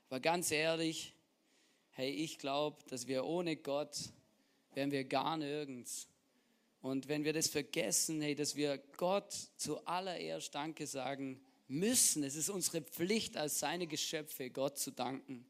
Aber 0.07 0.21
ganz 0.21 0.49
ehrlich, 0.51 1.13
hey, 1.99 2.11
ich 2.11 2.37
glaube, 2.37 2.77
dass 2.87 3.07
wir 3.07 3.25
ohne 3.25 3.57
Gott 3.57 3.97
wären 4.73 4.89
wir 4.89 5.03
gar 5.03 5.35
nirgends. 5.35 6.07
Und 6.79 7.09
wenn 7.09 7.25
wir 7.25 7.33
das 7.33 7.49
vergessen, 7.49 8.21
hey, 8.21 8.35
dass 8.35 8.55
wir 8.55 8.77
Gott 8.95 9.33
zuallererst 9.57 10.55
Danke 10.55 10.87
sagen 10.87 11.41
müssen, 11.67 12.23
es 12.23 12.37
ist 12.37 12.49
unsere 12.49 12.83
Pflicht 12.83 13.35
als 13.35 13.59
seine 13.59 13.85
Geschöpfe, 13.85 14.49
Gott 14.49 14.77
zu 14.77 14.91
danken. 14.91 15.45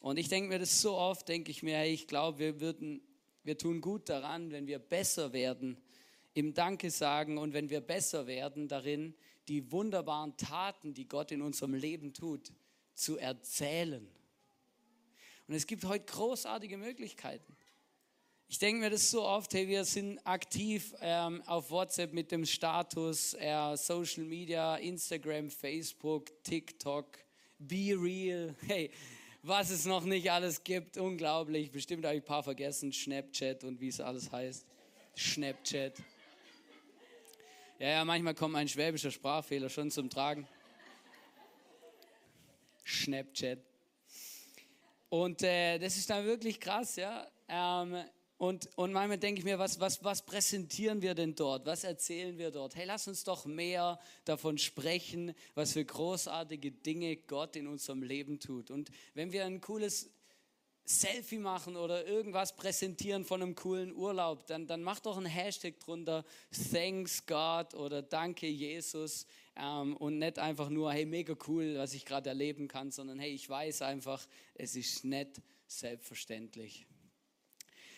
Und 0.00 0.16
ich 0.16 0.28
denke 0.28 0.48
mir 0.48 0.58
das 0.58 0.80
so 0.80 0.96
oft, 0.96 1.28
denke 1.28 1.52
ich 1.52 1.62
mir, 1.62 1.76
hey, 1.76 1.92
ich 1.92 2.08
glaube, 2.08 2.40
wir 2.40 2.60
würden, 2.60 3.00
wir 3.44 3.56
tun 3.56 3.80
gut 3.80 4.08
daran, 4.08 4.50
wenn 4.50 4.66
wir 4.66 4.80
besser 4.80 5.32
werden 5.32 5.80
im 6.34 6.54
Danke 6.54 6.90
sagen 6.90 7.38
und 7.38 7.52
wenn 7.52 7.70
wir 7.70 7.82
besser 7.82 8.26
werden 8.26 8.66
darin, 8.66 9.14
die 9.46 9.70
wunderbaren 9.70 10.36
Taten, 10.36 10.92
die 10.92 11.06
Gott 11.06 11.30
in 11.30 11.40
unserem 11.40 11.74
Leben 11.74 12.14
tut, 12.14 12.50
zu 12.94 13.16
erzählen. 13.16 14.10
Und 15.52 15.56
es 15.56 15.66
gibt 15.66 15.84
heute 15.84 16.06
großartige 16.06 16.78
Möglichkeiten. 16.78 17.54
Ich 18.48 18.58
denke 18.58 18.80
mir 18.80 18.88
das 18.88 19.10
so 19.10 19.22
oft, 19.22 19.52
hey, 19.52 19.68
wir 19.68 19.84
sind 19.84 20.18
aktiv 20.26 20.94
ähm, 21.02 21.42
auf 21.44 21.70
WhatsApp 21.70 22.14
mit 22.14 22.32
dem 22.32 22.46
Status, 22.46 23.34
äh, 23.34 23.76
Social 23.76 24.24
Media, 24.24 24.76
Instagram, 24.76 25.50
Facebook, 25.50 26.42
TikTok, 26.42 27.18
Be 27.58 27.94
Real. 27.94 28.56
Hey, 28.66 28.90
was 29.42 29.68
es 29.68 29.84
noch 29.84 30.04
nicht 30.04 30.30
alles 30.30 30.64
gibt. 30.64 30.96
Unglaublich. 30.96 31.70
Bestimmt 31.70 32.06
habe 32.06 32.16
ich 32.16 32.22
ein 32.22 32.26
paar 32.26 32.42
vergessen. 32.42 32.90
Snapchat 32.90 33.62
und 33.64 33.78
wie 33.78 33.88
es 33.88 34.00
alles 34.00 34.32
heißt. 34.32 34.64
Snapchat. 35.18 35.98
Ja, 37.78 37.88
ja, 37.88 38.04
manchmal 38.06 38.34
kommt 38.34 38.56
ein 38.56 38.68
schwäbischer 38.68 39.10
Sprachfehler 39.10 39.68
schon 39.68 39.90
zum 39.90 40.08
Tragen. 40.08 40.48
Snapchat. 42.86 43.71
Und 45.12 45.42
äh, 45.42 45.78
das 45.78 45.98
ist 45.98 46.08
dann 46.08 46.24
wirklich 46.24 46.58
krass, 46.58 46.96
ja. 46.96 47.30
Ähm, 47.46 48.02
und, 48.38 48.70
und 48.76 48.94
manchmal 48.94 49.18
denke 49.18 49.40
ich 49.40 49.44
mir, 49.44 49.58
was, 49.58 49.78
was, 49.78 50.02
was 50.02 50.24
präsentieren 50.24 51.02
wir 51.02 51.14
denn 51.14 51.34
dort? 51.34 51.66
Was 51.66 51.84
erzählen 51.84 52.38
wir 52.38 52.50
dort? 52.50 52.76
Hey, 52.76 52.86
lass 52.86 53.06
uns 53.08 53.22
doch 53.22 53.44
mehr 53.44 54.00
davon 54.24 54.56
sprechen, 54.56 55.34
was 55.54 55.74
für 55.74 55.84
großartige 55.84 56.72
Dinge 56.72 57.14
Gott 57.16 57.56
in 57.56 57.66
unserem 57.66 58.02
Leben 58.02 58.40
tut. 58.40 58.70
Und 58.70 58.90
wenn 59.12 59.32
wir 59.32 59.44
ein 59.44 59.60
cooles 59.60 60.08
Selfie 60.86 61.38
machen 61.38 61.76
oder 61.76 62.06
irgendwas 62.06 62.56
präsentieren 62.56 63.26
von 63.26 63.42
einem 63.42 63.54
coolen 63.54 63.94
Urlaub, 63.94 64.46
dann, 64.46 64.66
dann 64.66 64.82
mach 64.82 65.00
doch 65.00 65.18
ein 65.18 65.26
Hashtag 65.26 65.78
drunter, 65.78 66.24
Thanks 66.72 67.26
God 67.26 67.74
oder 67.74 68.00
Danke 68.00 68.46
Jesus 68.46 69.26
ähm, 69.56 69.96
und 69.96 70.18
nicht 70.18 70.38
einfach 70.38 70.68
nur, 70.68 70.92
hey, 70.92 71.04
mega 71.04 71.34
cool, 71.46 71.76
was 71.76 71.94
ich 71.94 72.04
gerade 72.04 72.28
erleben 72.30 72.68
kann, 72.68 72.90
sondern 72.90 73.18
hey, 73.18 73.32
ich 73.32 73.48
weiß 73.48 73.82
einfach, 73.82 74.26
es 74.54 74.76
ist 74.76 75.04
nicht 75.04 75.40
selbstverständlich. 75.66 76.86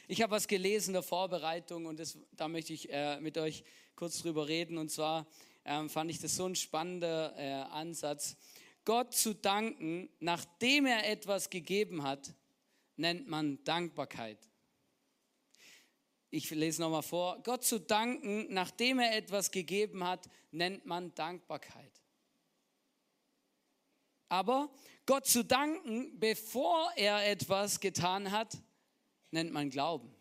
Ich 0.07 0.21
habe 0.21 0.33
was 0.33 0.49
gelesen 0.49 0.91
in 0.91 0.95
der 0.95 1.03
Vorbereitung 1.03 1.87
und 1.87 1.99
das, 1.99 2.19
da 2.33 2.47
möchte 2.49 2.73
ich 2.73 2.93
äh, 2.93 3.21
mit 3.21 3.39
euch 3.39 3.65
kurz 3.97 4.21
drüber 4.21 4.49
reden. 4.49 4.77
Und 4.77 4.91
zwar 4.91 5.27
ähm, 5.65 5.89
fand 5.89 6.11
ich 6.11 6.19
das 6.19 6.37
so 6.37 6.47
ein 6.47 6.55
spannender 6.55 7.35
äh, 7.39 7.53
Ansatz. 7.73 8.37
Gott 8.85 9.15
zu 9.15 9.35
danken, 9.35 10.11
nachdem 10.21 10.85
er 10.85 11.09
etwas 11.11 11.49
gegeben 11.49 12.03
hat, 12.03 12.35
nennt 12.97 13.29
man 13.29 13.63
Dankbarkeit. 13.65 14.39
Ich 16.35 16.51
lese 16.51 16.83
nochmal 16.83 17.05
vor. 17.05 17.41
Gott 17.45 17.63
zu 17.63 17.79
danken, 17.79 18.53
nachdem 18.53 18.99
er 18.99 19.17
etwas 19.17 19.53
gegeben 19.53 20.03
hat, 20.03 20.29
nennt 20.51 20.85
man 20.85 21.15
Dankbarkeit. 21.15 22.03
Aber 24.29 24.69
Gott 25.07 25.29
zu 25.29 25.45
danken, 25.45 26.19
bevor 26.19 26.91
er 26.97 27.25
etwas 27.31 27.79
getan 27.79 28.33
hat, 28.33 28.59
nennt 29.31 29.53
man 29.53 29.71
Glauben. 29.71 30.13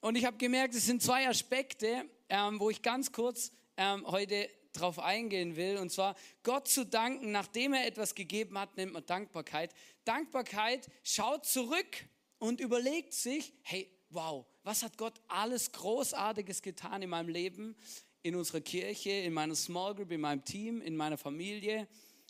Und 0.00 0.16
ich 0.16 0.24
habe 0.24 0.38
gemerkt, 0.38 0.74
es 0.74 0.86
sind 0.86 1.02
zwei 1.02 1.28
Aspekte, 1.28 2.08
ähm, 2.30 2.58
wo 2.58 2.70
ich 2.70 2.80
ganz 2.80 3.12
kurz 3.12 3.52
ähm, 3.76 4.06
heute 4.06 4.48
drauf 4.72 4.98
eingehen 4.98 5.54
will. 5.54 5.76
Und 5.76 5.92
zwar 5.92 6.14
Gott 6.42 6.66
zu 6.66 6.86
danken, 6.86 7.30
nachdem 7.30 7.74
er 7.74 7.86
etwas 7.86 8.14
gegeben 8.14 8.58
hat, 8.58 8.74
nennt 8.78 8.94
man 8.94 9.04
Dankbarkeit. 9.04 9.74
Dankbarkeit 10.06 10.88
schaut 11.02 11.44
zurück 11.44 12.08
und 12.40 12.58
überlegt 12.58 13.12
sich, 13.12 13.52
hey, 13.62 13.88
wow, 14.08 14.44
was 14.64 14.82
hat 14.82 14.98
Gott 14.98 15.20
alles 15.28 15.70
Großartiges 15.70 16.62
getan 16.62 17.02
in 17.02 17.10
meinem 17.10 17.28
Leben, 17.28 17.76
in 18.22 18.34
unserer 18.34 18.60
Kirche, 18.60 19.10
in 19.10 19.32
meiner 19.32 19.54
Small 19.54 19.94
Group, 19.94 20.10
in 20.10 20.20
meinem 20.20 20.44
Team, 20.44 20.80
in 20.80 20.96
meiner 20.96 21.16
Familie, 21.16 21.86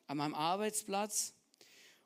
an 0.06 0.18
meinem 0.18 0.34
Arbeitsplatz. 0.34 1.32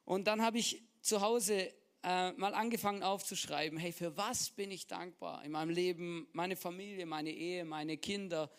Und 0.04 0.26
dann 0.26 0.42
habe 0.42 0.58
ich 0.58 0.82
zu 1.00 1.22
Hause 1.22 1.72
äh, 2.02 2.32
mal 2.32 2.54
angefangen 2.54 3.02
aufzuschreiben, 3.02 3.78
hey, 3.78 3.90
für 3.90 4.14
was 4.16 4.50
bin 4.50 4.70
ich 4.70 4.86
dankbar 4.86 5.42
in 5.42 5.52
meinem 5.52 5.70
Leben, 5.70 6.28
meine 6.32 6.56
Familie, 6.56 7.06
meine 7.06 7.30
Ehe, 7.30 7.64
meine 7.64 7.96
Kinder, 7.96 8.50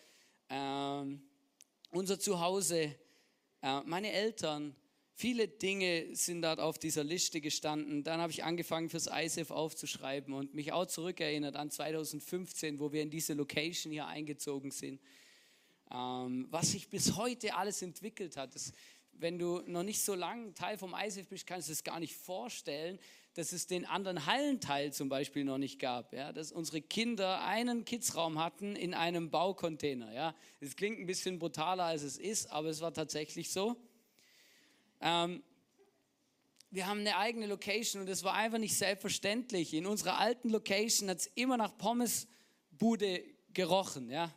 äh, 0.48 1.04
unser 1.90 2.18
Zuhause, 2.18 2.96
äh, 3.62 3.80
meine 3.84 4.10
Eltern. 4.10 4.74
Viele 5.18 5.48
Dinge 5.48 6.14
sind 6.14 6.42
dort 6.42 6.60
auf 6.60 6.78
dieser 6.78 7.02
Liste 7.02 7.40
gestanden. 7.40 8.04
Dann 8.04 8.20
habe 8.20 8.30
ich 8.32 8.44
angefangen, 8.44 8.90
fürs 8.90 9.06
ISF 9.06 9.50
aufzuschreiben 9.50 10.34
und 10.34 10.52
mich 10.52 10.72
auch 10.72 10.84
zurückerinnert 10.84 11.56
an 11.56 11.70
2015, 11.70 12.78
wo 12.78 12.92
wir 12.92 13.00
in 13.00 13.08
diese 13.08 13.32
Location 13.32 13.90
hier 13.90 14.06
eingezogen 14.06 14.70
sind. 14.70 15.00
Ähm, 15.90 16.48
was 16.50 16.72
sich 16.72 16.90
bis 16.90 17.16
heute 17.16 17.54
alles 17.54 17.80
entwickelt 17.80 18.36
hat. 18.36 18.54
Das, 18.54 18.74
wenn 19.12 19.38
du 19.38 19.62
noch 19.66 19.84
nicht 19.84 20.02
so 20.02 20.14
lange 20.14 20.52
Teil 20.52 20.76
vom 20.76 20.94
ISF 20.94 21.28
bist, 21.28 21.46
kannst 21.46 21.68
du 21.68 21.72
es 21.72 21.82
gar 21.82 21.98
nicht 21.98 22.14
vorstellen, 22.14 22.98
dass 23.32 23.52
es 23.52 23.66
den 23.66 23.86
anderen 23.86 24.26
Hallenteil 24.26 24.92
zum 24.92 25.08
Beispiel 25.08 25.44
noch 25.44 25.56
nicht 25.56 25.78
gab. 25.78 26.12
Ja? 26.12 26.30
Dass 26.34 26.52
unsere 26.52 26.82
Kinder 26.82 27.42
einen 27.42 27.86
Kidsraum 27.86 28.38
hatten 28.38 28.76
in 28.76 28.92
einem 28.92 29.30
Baucontainer. 29.30 30.12
Ja? 30.12 30.34
Es 30.60 30.76
klingt 30.76 31.00
ein 31.00 31.06
bisschen 31.06 31.38
brutaler, 31.38 31.84
als 31.84 32.02
es 32.02 32.18
ist, 32.18 32.50
aber 32.50 32.68
es 32.68 32.82
war 32.82 32.92
tatsächlich 32.92 33.50
so. 33.50 33.78
Ähm, 35.00 35.42
wir 36.70 36.86
haben 36.86 37.00
eine 37.00 37.16
eigene 37.16 37.46
Location 37.46 38.02
und 38.02 38.08
es 38.08 38.22
war 38.22 38.34
einfach 38.34 38.58
nicht 38.58 38.76
selbstverständlich. 38.76 39.72
In 39.72 39.86
unserer 39.86 40.18
alten 40.18 40.50
Location 40.50 41.08
hat 41.08 41.18
es 41.18 41.26
immer 41.34 41.56
nach 41.56 41.76
Pommesbude 41.78 43.22
gerochen. 43.52 44.10
Ja? 44.10 44.30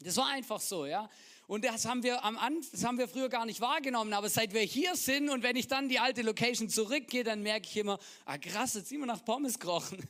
Das 0.00 0.16
war 0.16 0.28
einfach 0.28 0.60
so, 0.60 0.86
ja. 0.86 1.08
Und 1.46 1.64
das 1.64 1.86
haben 1.86 2.02
wir 2.02 2.24
am 2.24 2.36
Anfang, 2.36 2.72
das 2.72 2.84
haben 2.84 2.98
wir 2.98 3.08
früher 3.08 3.28
gar 3.28 3.46
nicht 3.46 3.60
wahrgenommen. 3.60 4.12
Aber 4.12 4.28
seit 4.28 4.52
wir 4.52 4.60
hier 4.60 4.94
sind 4.96 5.28
und 5.30 5.42
wenn 5.42 5.56
ich 5.56 5.66
dann 5.66 5.88
die 5.88 5.98
alte 5.98 6.22
Location 6.22 6.68
zurückgehe, 6.68 7.24
dann 7.24 7.42
merke 7.42 7.66
ich 7.66 7.76
immer, 7.76 7.98
ah 8.26 8.38
krass, 8.38 8.74
jetzt 8.74 8.90
wir 8.90 9.04
nach 9.06 9.24
Pommes 9.24 9.58
gerochen. 9.58 10.06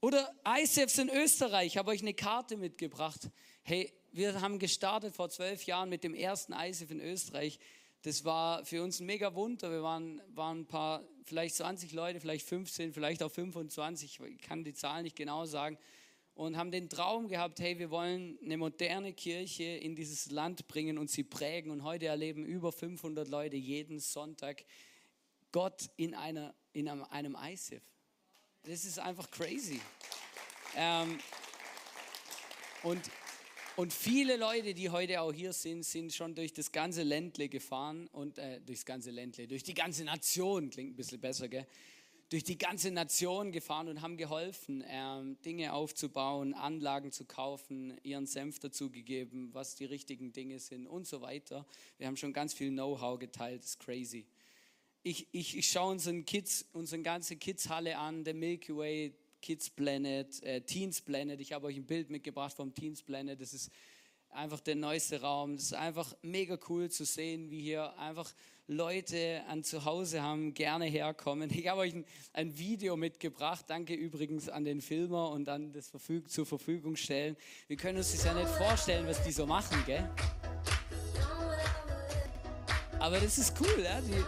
Oder 0.00 0.32
ICEFs 0.46 0.98
in 0.98 1.08
Österreich, 1.10 1.66
ich 1.66 1.76
habe 1.76 1.90
euch 1.90 2.00
eine 2.00 2.14
Karte 2.14 2.56
mitgebracht. 2.56 3.30
Hey, 3.62 3.92
wir 4.12 4.40
haben 4.40 4.58
gestartet 4.58 5.14
vor 5.14 5.28
zwölf 5.28 5.64
Jahren 5.64 5.88
mit 5.88 6.04
dem 6.04 6.14
ersten 6.14 6.52
ISIF 6.52 6.90
in 6.90 7.00
Österreich. 7.00 7.58
Das 8.02 8.24
war 8.24 8.64
für 8.64 8.82
uns 8.82 9.00
ein 9.00 9.06
mega 9.06 9.34
Wunder. 9.34 9.70
Wir 9.70 9.82
waren, 9.82 10.22
waren 10.34 10.60
ein 10.60 10.66
paar, 10.66 11.02
vielleicht 11.24 11.56
20 11.56 11.92
Leute, 11.92 12.20
vielleicht 12.20 12.46
15, 12.46 12.92
vielleicht 12.92 13.22
auch 13.22 13.30
25. 13.30 14.20
Ich 14.20 14.40
kann 14.40 14.64
die 14.64 14.74
Zahl 14.74 15.02
nicht 15.02 15.16
genau 15.16 15.44
sagen. 15.46 15.78
Und 16.34 16.56
haben 16.56 16.70
den 16.70 16.88
Traum 16.88 17.26
gehabt, 17.26 17.58
hey, 17.58 17.78
wir 17.80 17.90
wollen 17.90 18.38
eine 18.44 18.56
moderne 18.56 19.12
Kirche 19.12 19.64
in 19.64 19.96
dieses 19.96 20.30
Land 20.30 20.68
bringen 20.68 20.96
und 20.96 21.10
sie 21.10 21.24
prägen. 21.24 21.72
Und 21.72 21.82
heute 21.82 22.06
erleben 22.06 22.44
über 22.44 22.70
500 22.70 23.26
Leute 23.26 23.56
jeden 23.56 23.98
Sonntag 23.98 24.64
Gott 25.50 25.90
in, 25.96 26.14
einer, 26.14 26.54
in 26.72 26.88
einem, 26.88 27.02
einem 27.04 27.36
ISIF. 27.36 27.82
Das 28.62 28.84
ist 28.84 29.00
einfach 29.00 29.30
crazy. 29.30 29.80
Ähm, 30.76 31.18
und 32.84 33.00
und 33.78 33.92
viele 33.92 34.36
Leute, 34.36 34.74
die 34.74 34.90
heute 34.90 35.20
auch 35.20 35.32
hier 35.32 35.52
sind, 35.52 35.84
sind 35.84 36.12
schon 36.12 36.34
durch 36.34 36.52
das 36.52 36.72
ganze 36.72 37.04
Ländle 37.04 37.48
gefahren 37.48 38.08
und 38.08 38.36
äh, 38.36 38.60
durchs 38.60 38.84
ganze 38.84 39.12
Ländle, 39.12 39.46
durch 39.46 39.62
die 39.62 39.72
ganze 39.72 40.02
Nation, 40.02 40.68
klingt 40.68 40.94
ein 40.94 40.96
bisschen 40.96 41.20
besser, 41.20 41.46
gell? 41.46 41.64
Durch 42.28 42.42
die 42.42 42.58
ganze 42.58 42.90
Nation 42.90 43.52
gefahren 43.52 43.86
und 43.86 44.02
haben 44.02 44.16
geholfen, 44.16 44.82
ähm, 44.88 45.40
Dinge 45.42 45.72
aufzubauen, 45.74 46.54
Anlagen 46.54 47.12
zu 47.12 47.24
kaufen, 47.24 47.96
ihren 48.02 48.26
Senf 48.26 48.58
dazugegeben, 48.58 49.54
was 49.54 49.76
die 49.76 49.84
richtigen 49.84 50.32
Dinge 50.32 50.58
sind 50.58 50.88
und 50.88 51.06
so 51.06 51.20
weiter. 51.20 51.64
Wir 51.98 52.08
haben 52.08 52.16
schon 52.16 52.32
ganz 52.32 52.54
viel 52.54 52.70
Know-how 52.70 53.16
geteilt, 53.20 53.62
das 53.62 53.70
ist 53.70 53.78
crazy. 53.78 54.26
Ich, 55.04 55.28
ich, 55.30 55.56
ich 55.56 55.70
schaue 55.70 55.92
unseren 55.92 56.24
Kids, 56.24 56.66
unsere 56.72 57.00
ganze 57.02 57.36
Kids-Halle 57.36 57.96
an, 57.96 58.24
der 58.24 58.34
Milky 58.34 58.76
Way, 58.76 59.14
Kids 59.40 59.70
Planet, 59.70 60.42
äh, 60.42 60.60
Teens 60.60 61.00
Planet. 61.00 61.40
Ich 61.40 61.52
habe 61.52 61.66
euch 61.66 61.76
ein 61.76 61.86
Bild 61.86 62.10
mitgebracht 62.10 62.54
vom 62.54 62.74
Teens 62.74 63.02
Planet. 63.02 63.40
Das 63.40 63.54
ist 63.54 63.70
einfach 64.30 64.60
der 64.60 64.76
neueste 64.76 65.20
Raum. 65.20 65.56
Das 65.56 65.66
ist 65.66 65.74
einfach 65.74 66.14
mega 66.22 66.58
cool 66.68 66.90
zu 66.90 67.04
sehen, 67.04 67.50
wie 67.50 67.60
hier 67.60 67.96
einfach 67.98 68.32
Leute 68.66 69.42
an 69.48 69.64
zu 69.64 69.86
Hause 69.86 70.22
haben, 70.22 70.52
gerne 70.52 70.84
herkommen. 70.84 71.50
Ich 71.50 71.66
habe 71.68 71.80
euch 71.80 71.94
ein, 71.94 72.04
ein 72.34 72.58
Video 72.58 72.96
mitgebracht. 72.96 73.64
Danke 73.68 73.94
übrigens 73.94 74.48
an 74.48 74.64
den 74.64 74.82
Filmer 74.82 75.30
und 75.30 75.48
an 75.48 75.72
das 75.72 75.88
Verfüg 75.88 76.30
zur 76.30 76.44
Verfügung 76.44 76.94
stellen. 76.96 77.36
Wir 77.66 77.78
können 77.78 77.96
uns 77.96 78.12
das 78.12 78.24
ja 78.24 78.34
nicht 78.34 78.50
vorstellen, 78.50 79.06
was 79.06 79.22
die 79.24 79.32
so 79.32 79.46
machen, 79.46 79.82
gell? 79.86 80.08
Aber 82.98 83.18
das 83.20 83.38
ist 83.38 83.58
cool, 83.60 83.82
ja? 83.82 84.00
die, 84.02 84.22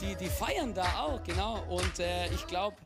die, 0.00 0.16
die 0.16 0.30
feiern 0.30 0.74
da 0.74 1.02
auch, 1.02 1.22
genau. 1.22 1.62
Und 1.68 2.00
äh, 2.00 2.32
ich 2.34 2.46
glaube, 2.46 2.76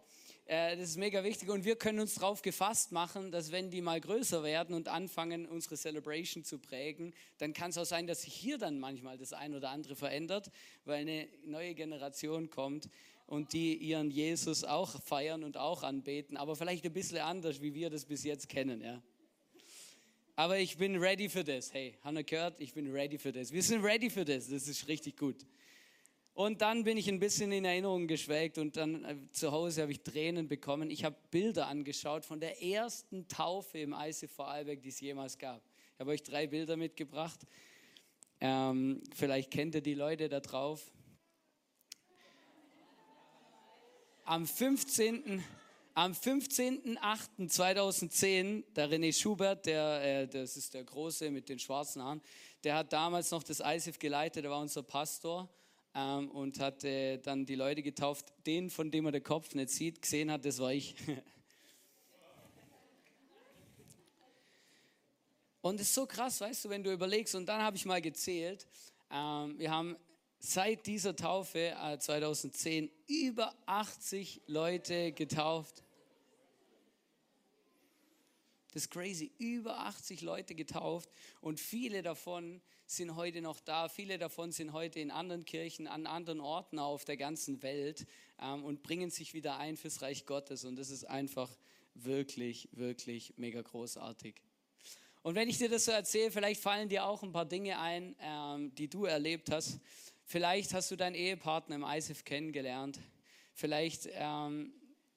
das 0.50 0.80
ist 0.80 0.96
mega 0.96 1.22
wichtig 1.22 1.48
und 1.48 1.64
wir 1.64 1.76
können 1.76 2.00
uns 2.00 2.16
darauf 2.16 2.42
gefasst 2.42 2.90
machen, 2.90 3.30
dass 3.30 3.52
wenn 3.52 3.70
die 3.70 3.80
mal 3.80 4.00
größer 4.00 4.42
werden 4.42 4.74
und 4.74 4.88
anfangen, 4.88 5.46
unsere 5.46 5.76
Celebration 5.76 6.42
zu 6.42 6.58
prägen, 6.58 7.14
dann 7.38 7.52
kann 7.52 7.70
es 7.70 7.78
auch 7.78 7.84
sein, 7.84 8.08
dass 8.08 8.22
sich 8.22 8.34
hier 8.34 8.58
dann 8.58 8.80
manchmal 8.80 9.16
das 9.16 9.32
ein 9.32 9.54
oder 9.54 9.70
andere 9.70 9.94
verändert, 9.94 10.50
weil 10.84 11.02
eine 11.02 11.28
neue 11.44 11.76
Generation 11.76 12.50
kommt 12.50 12.88
und 13.26 13.52
die 13.52 13.76
ihren 13.76 14.10
Jesus 14.10 14.64
auch 14.64 15.00
feiern 15.00 15.44
und 15.44 15.56
auch 15.56 15.84
anbeten, 15.84 16.36
aber 16.36 16.56
vielleicht 16.56 16.84
ein 16.84 16.92
bisschen 16.92 17.18
anders, 17.18 17.62
wie 17.62 17.72
wir 17.74 17.88
das 17.88 18.04
bis 18.04 18.24
jetzt 18.24 18.48
kennen. 18.48 18.80
Ja. 18.82 19.00
Aber 20.34 20.58
ich 20.58 20.76
bin 20.76 20.96
ready 20.96 21.28
für 21.28 21.44
das. 21.44 21.72
Hey, 21.72 21.96
Hannah 22.02 22.22
gehört, 22.22 22.60
ich 22.60 22.74
bin 22.74 22.90
ready 22.90 23.18
für 23.18 23.30
das. 23.30 23.52
Wir 23.52 23.62
sind 23.62 23.84
ready 23.84 24.10
für 24.10 24.24
das. 24.24 24.48
Das 24.48 24.66
ist 24.66 24.88
richtig 24.88 25.16
gut. 25.16 25.46
Und 26.32 26.62
dann 26.62 26.84
bin 26.84 26.96
ich 26.96 27.08
ein 27.08 27.18
bisschen 27.18 27.52
in 27.52 27.64
Erinnerung 27.64 28.06
geschwelgt 28.06 28.58
und 28.58 28.76
dann 28.76 29.04
äh, 29.04 29.16
zu 29.32 29.52
Hause 29.52 29.82
habe 29.82 29.92
ich 29.92 30.02
Tränen 30.02 30.48
bekommen. 30.48 30.90
Ich 30.90 31.04
habe 31.04 31.16
Bilder 31.30 31.66
angeschaut 31.66 32.24
von 32.24 32.40
der 32.40 32.62
ersten 32.62 33.28
Taufe 33.28 33.78
im 33.78 33.92
ICF 33.92 34.32
Vorarlberg, 34.32 34.80
die 34.80 34.88
es 34.88 35.00
jemals 35.00 35.38
gab. 35.38 35.62
Ich 35.94 36.00
habe 36.00 36.12
euch 36.12 36.22
drei 36.22 36.46
Bilder 36.46 36.76
mitgebracht. 36.76 37.40
Ähm, 38.40 39.02
vielleicht 39.14 39.50
kennt 39.50 39.74
ihr 39.74 39.82
die 39.82 39.94
Leute 39.94 40.28
da 40.28 40.40
drauf. 40.40 40.92
Am 44.24 44.46
15. 44.46 45.42
Am 45.92 46.12
15.08.2010, 46.12 48.62
der 48.74 48.88
René 48.88 49.12
Schubert, 49.12 49.66
der, 49.66 50.22
äh, 50.22 50.28
das 50.28 50.56
ist 50.56 50.72
der 50.72 50.84
Große 50.84 51.32
mit 51.32 51.48
den 51.48 51.58
schwarzen 51.58 52.00
Haaren, 52.00 52.22
der 52.62 52.76
hat 52.76 52.92
damals 52.92 53.32
noch 53.32 53.42
das 53.42 53.60
ISIF 53.60 53.98
geleitet, 53.98 54.44
der 54.44 54.52
war 54.52 54.60
unser 54.60 54.84
Pastor 54.84 55.48
ähm, 55.94 56.30
und 56.30 56.60
hat 56.60 56.84
äh, 56.84 57.18
dann 57.18 57.46
die 57.46 57.54
Leute 57.54 57.82
getauft. 57.82 58.32
Den, 58.46 58.70
von 58.70 58.90
dem 58.90 59.06
er 59.06 59.12
den 59.12 59.22
Kopf 59.22 59.54
nicht 59.54 59.70
sieht, 59.70 60.02
gesehen 60.02 60.30
hat, 60.30 60.44
das 60.44 60.58
war 60.58 60.72
ich. 60.72 60.94
Und 65.62 65.74
es 65.78 65.88
ist 65.88 65.94
so 65.94 66.06
krass, 66.06 66.40
weißt 66.40 66.64
du, 66.64 66.68
wenn 66.70 66.82
du 66.82 66.90
überlegst, 66.90 67.34
und 67.34 67.44
dann 67.44 67.60
habe 67.60 67.76
ich 67.76 67.84
mal 67.84 68.00
gezählt, 68.00 68.66
ähm, 69.10 69.58
wir 69.58 69.70
haben 69.70 69.94
seit 70.38 70.86
dieser 70.86 71.14
Taufe 71.14 71.74
äh, 71.78 71.98
2010 71.98 72.90
über 73.06 73.54
80 73.66 74.40
Leute 74.46 75.12
getauft. 75.12 75.84
Das 78.72 78.84
ist 78.84 78.90
crazy. 78.90 79.32
Über 79.38 79.80
80 79.80 80.22
Leute 80.22 80.54
getauft 80.54 81.10
und 81.40 81.60
viele 81.60 82.02
davon 82.02 82.62
sind 82.90 83.14
heute 83.14 83.40
noch 83.40 83.60
da. 83.60 83.88
Viele 83.88 84.18
davon 84.18 84.50
sind 84.50 84.72
heute 84.72 84.98
in 84.98 85.12
anderen 85.12 85.44
Kirchen, 85.44 85.86
an 85.86 86.06
anderen 86.06 86.40
Orten 86.40 86.80
auf 86.80 87.04
der 87.04 87.16
ganzen 87.16 87.62
Welt 87.62 88.04
ähm, 88.40 88.64
und 88.64 88.82
bringen 88.82 89.10
sich 89.10 89.32
wieder 89.32 89.58
ein 89.58 89.76
fürs 89.76 90.02
Reich 90.02 90.26
Gottes. 90.26 90.64
Und 90.64 90.76
das 90.76 90.90
ist 90.90 91.04
einfach 91.04 91.56
wirklich, 91.94 92.68
wirklich 92.72 93.34
mega 93.36 93.62
großartig. 93.62 94.34
Und 95.22 95.36
wenn 95.36 95.48
ich 95.48 95.58
dir 95.58 95.68
das 95.68 95.84
so 95.84 95.92
erzähle, 95.92 96.32
vielleicht 96.32 96.60
fallen 96.60 96.88
dir 96.88 97.04
auch 97.04 97.22
ein 97.22 97.30
paar 97.30 97.44
Dinge 97.44 97.78
ein, 97.78 98.16
ähm, 98.20 98.74
die 98.74 98.88
du 98.88 99.04
erlebt 99.04 99.52
hast. 99.52 99.78
Vielleicht 100.24 100.74
hast 100.74 100.90
du 100.90 100.96
deinen 100.96 101.14
Ehepartner 101.14 101.76
im 101.76 101.84
ISIF 101.84 102.24
kennengelernt. 102.24 102.98
Vielleicht 103.54 104.08
ähm, 104.12 104.72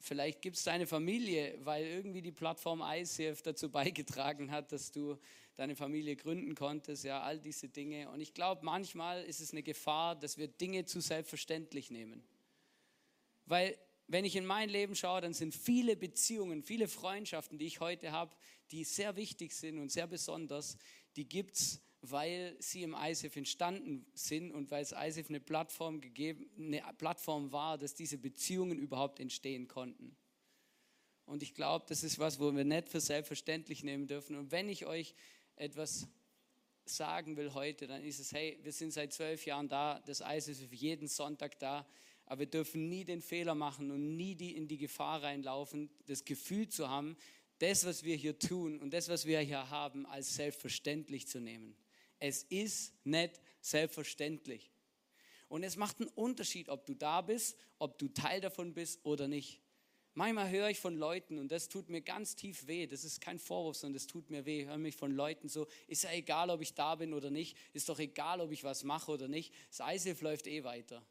Vielleicht 0.06 0.42
gibt 0.42 0.58
es 0.58 0.66
deine 0.66 0.86
Familie, 0.86 1.58
weil 1.64 1.86
irgendwie 1.86 2.22
die 2.22 2.34
Plattform 2.34 2.84
ICF 2.86 3.42
dazu 3.42 3.70
beigetragen 3.72 4.52
hat, 4.52 4.74
dass 4.74 4.92
du 4.92 5.18
deine 5.56 5.78
Familie 5.78 6.18
gründen 6.18 6.56
konntest, 6.56 7.06
ja, 7.06 7.22
all 7.22 7.40
diese 7.40 7.70
Dinge. 7.70 8.10
Und 8.10 8.20
ich 8.20 8.34
glaube, 8.34 8.66
manchmal 8.66 9.24
ist 9.24 9.40
es 9.40 9.54
eine 9.54 9.64
Gefahr, 9.64 10.18
dass 10.18 10.38
wir 10.38 10.50
Dinge 10.50 10.84
zu 10.84 11.00
selbstverständlich 11.00 11.90
nehmen. 11.90 12.22
Weil 13.46 13.78
wenn 14.08 14.26
ich 14.26 14.36
in 14.36 14.46
mein 14.46 14.68
Leben 14.68 14.94
schaue, 14.94 15.22
dann 15.22 15.34
sind 15.34 15.56
viele 15.56 15.96
Beziehungen, 15.96 16.64
viele 16.64 16.90
Freundschaften, 16.90 17.58
die 17.58 17.68
ich 17.68 17.80
heute 17.80 18.12
habe, 18.12 18.36
die 18.72 18.84
sehr 18.84 19.16
wichtig 19.16 19.54
sind 19.54 19.80
und 19.80 19.90
sehr 19.90 20.08
besonders, 20.08 20.78
die 21.16 21.30
gibt 21.30 21.56
es 21.56 21.82
weil 22.06 22.56
sie 22.60 22.84
im 22.84 22.94
ISIF 22.94 23.38
entstanden 23.38 24.06
sind 24.14 24.52
und 24.52 24.70
weil 24.72 24.84
es 24.84 24.92
ISIF 24.92 25.30
eine 25.30 25.40
Plattform, 25.40 26.02
gegeben, 26.02 26.50
eine 26.58 26.84
Plattform 26.98 27.54
war, 27.54 27.78
dass 27.78 27.96
diese 27.96 28.18
Beziehungen 28.18 28.78
überhaupt 28.78 29.22
entstehen 29.22 29.70
konnten. 29.70 30.16
Und 31.26 31.42
ich 31.44 31.54
glaube, 31.54 31.86
das 31.88 32.04
ist 32.04 32.20
was, 32.20 32.42
wo 32.42 32.54
wir 32.54 32.66
nicht 32.66 32.90
für 32.90 33.00
selbstverständlich 33.00 33.86
nehmen 33.86 34.06
dürfen. 34.06 34.36
Und 34.36 34.52
wenn 34.52 34.68
ich 34.68 34.86
euch 34.86 35.16
etwas 35.56 36.10
sagen 36.84 37.38
will 37.38 37.54
heute, 37.54 37.88
dann 37.88 38.04
ist 38.04 38.20
es, 38.20 38.34
hey, 38.34 38.60
wir 38.64 38.74
sind 38.74 38.92
seit 38.92 39.14
zwölf 39.14 39.46
Jahren 39.46 39.70
da, 39.70 40.02
das 40.06 40.20
ISIF 40.20 40.62
ist 40.62 40.74
jeden 40.74 41.08
Sonntag 41.08 41.58
da, 41.60 41.88
aber 42.26 42.40
wir 42.40 42.48
dürfen 42.48 42.90
nie 42.90 43.06
den 43.06 43.22
Fehler 43.22 43.56
machen 43.56 43.92
und 43.92 44.18
nie 44.18 44.36
die 44.36 44.58
in 44.58 44.68
die 44.68 44.78
Gefahr 44.78 45.24
reinlaufen, 45.24 45.90
das 46.06 46.26
Gefühl 46.26 46.68
zu 46.68 46.90
haben, 46.90 47.16
das, 47.60 47.86
was 47.86 48.04
wir 48.04 48.18
hier 48.18 48.38
tun 48.38 48.80
und 48.80 48.94
das, 48.94 49.08
was 49.08 49.26
wir 49.26 49.40
hier 49.40 49.70
haben, 49.70 50.06
als 50.06 50.36
selbstverständlich 50.36 51.28
zu 51.30 51.40
nehmen. 51.40 51.78
Es 52.26 52.44
ist 52.44 52.94
nicht 53.04 53.42
selbstverständlich. 53.60 54.72
Und 55.50 55.62
es 55.64 55.76
macht 55.76 56.00
einen 56.00 56.08
Unterschied, 56.08 56.70
ob 56.70 56.86
du 56.86 56.94
da 56.94 57.20
bist, 57.20 57.58
ob 57.80 57.98
du 57.98 58.08
Teil 58.08 58.40
davon 58.40 58.74
bist 58.74 59.02
oder 59.04 59.28
nicht. 59.28 59.60
Manchmal 60.14 60.50
höre 60.50 60.70
ich 60.70 60.80
von 60.80 60.96
Leuten, 60.96 61.38
und 61.38 61.52
das 61.52 61.68
tut 61.68 61.90
mir 61.90 62.00
ganz 62.00 62.38
tief 62.38 62.66
weh, 62.66 62.88
das 62.88 63.04
ist 63.04 63.20
kein 63.20 63.40
Vorwurf, 63.40 63.76
sondern 63.76 63.96
das 63.96 64.08
tut 64.08 64.30
mir 64.30 64.46
weh, 64.46 64.62
ich 64.62 64.68
höre 64.68 64.78
mich 64.78 64.96
von 64.96 65.12
Leuten 65.12 65.50
so, 65.50 65.68
ist 65.88 66.06
ja 66.06 66.14
egal, 66.14 66.50
ob 66.50 66.62
ich 66.62 66.74
da 66.74 66.96
bin 66.96 67.14
oder 67.14 67.30
nicht, 67.30 67.58
ist 67.74 67.90
doch 67.90 68.00
egal, 68.00 68.40
ob 68.40 68.54
ich 68.54 68.64
was 68.64 68.86
mache 68.86 69.12
oder 69.12 69.28
nicht, 69.28 69.54
das 69.76 69.86
ISIF 69.94 70.22
läuft 70.22 70.48
eh 70.48 70.64
weiter. 70.64 71.06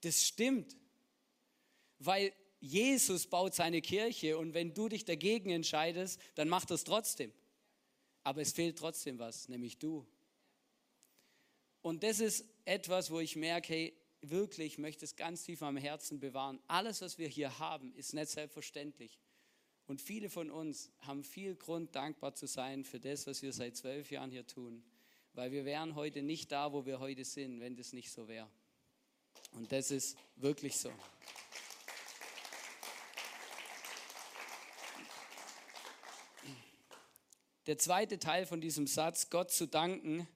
Das 0.00 0.24
stimmt, 0.24 0.78
weil 1.98 2.32
Jesus 2.60 3.26
baut 3.26 3.54
seine 3.54 3.82
Kirche 3.82 4.38
und 4.38 4.54
wenn 4.54 4.72
du 4.72 4.88
dich 4.88 5.04
dagegen 5.04 5.50
entscheidest, 5.50 6.18
dann 6.36 6.48
macht 6.48 6.70
das 6.70 6.84
trotzdem. 6.84 7.34
Aber 8.22 8.40
es 8.40 8.52
fehlt 8.52 8.78
trotzdem 8.78 9.18
was, 9.18 9.50
nämlich 9.50 9.76
du. 9.76 10.06
Und 11.84 12.02
das 12.02 12.18
ist 12.18 12.46
etwas, 12.64 13.10
wo 13.10 13.20
ich 13.20 13.36
merke, 13.36 13.74
hey, 13.74 13.96
wirklich, 14.22 14.72
ich 14.72 14.78
möchte 14.78 15.04
es 15.04 15.16
ganz 15.16 15.44
tief 15.44 15.62
am 15.62 15.76
Herzen 15.76 16.18
bewahren. 16.18 16.58
Alles, 16.66 17.02
was 17.02 17.18
wir 17.18 17.28
hier 17.28 17.58
haben, 17.58 17.94
ist 17.94 18.14
nicht 18.14 18.30
selbstverständlich. 18.30 19.18
Und 19.86 20.00
viele 20.00 20.30
von 20.30 20.50
uns 20.50 20.90
haben 21.00 21.22
viel 21.24 21.54
Grund, 21.54 21.94
dankbar 21.94 22.34
zu 22.34 22.46
sein 22.46 22.86
für 22.86 22.98
das, 22.98 23.26
was 23.26 23.42
wir 23.42 23.52
seit 23.52 23.76
zwölf 23.76 24.10
Jahren 24.10 24.30
hier 24.30 24.46
tun. 24.46 24.82
Weil 25.34 25.52
wir 25.52 25.66
wären 25.66 25.94
heute 25.94 26.22
nicht 26.22 26.50
da, 26.52 26.72
wo 26.72 26.86
wir 26.86 27.00
heute 27.00 27.22
sind, 27.22 27.60
wenn 27.60 27.76
das 27.76 27.92
nicht 27.92 28.10
so 28.10 28.28
wäre. 28.28 28.48
Und 29.52 29.70
das 29.70 29.90
ist 29.90 30.16
wirklich 30.36 30.78
so. 30.78 30.90
Der 37.66 37.76
zweite 37.76 38.18
Teil 38.18 38.46
von 38.46 38.62
diesem 38.62 38.86
Satz, 38.86 39.28
Gott 39.28 39.50
zu 39.50 39.68
danken, 39.68 40.26